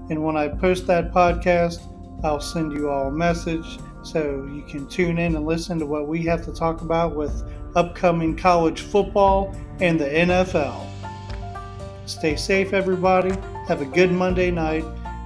And 0.10 0.24
when 0.24 0.36
I 0.36 0.48
post 0.48 0.88
that 0.88 1.12
podcast, 1.12 1.80
I'll 2.24 2.42
send 2.42 2.74
you 2.74 2.90
all 2.90 3.08
a 3.08 3.12
message 3.12 3.80
so 4.04 4.50
you 4.54 4.64
can 4.68 4.88
tune 4.88 5.18
in 5.18 5.36
and 5.36 5.46
listen 5.46 5.80
to 5.80 5.86
what 5.86 6.08
we 6.08 6.24
have 6.24 6.44
to 6.46 6.54
talk 6.54 6.82
about 6.82 7.16
with 7.16 7.44
upcoming 7.76 8.36
college 8.36 8.82
football 8.82 9.56
and 9.80 10.00
the 10.00 10.06
NFL. 10.06 10.86
Stay 12.06 12.36
safe, 12.36 12.74
everybody. 12.74 13.32
Have 13.68 13.82
a 13.82 13.86
good 13.86 14.12
Monday 14.12 14.50
night, 14.50 14.84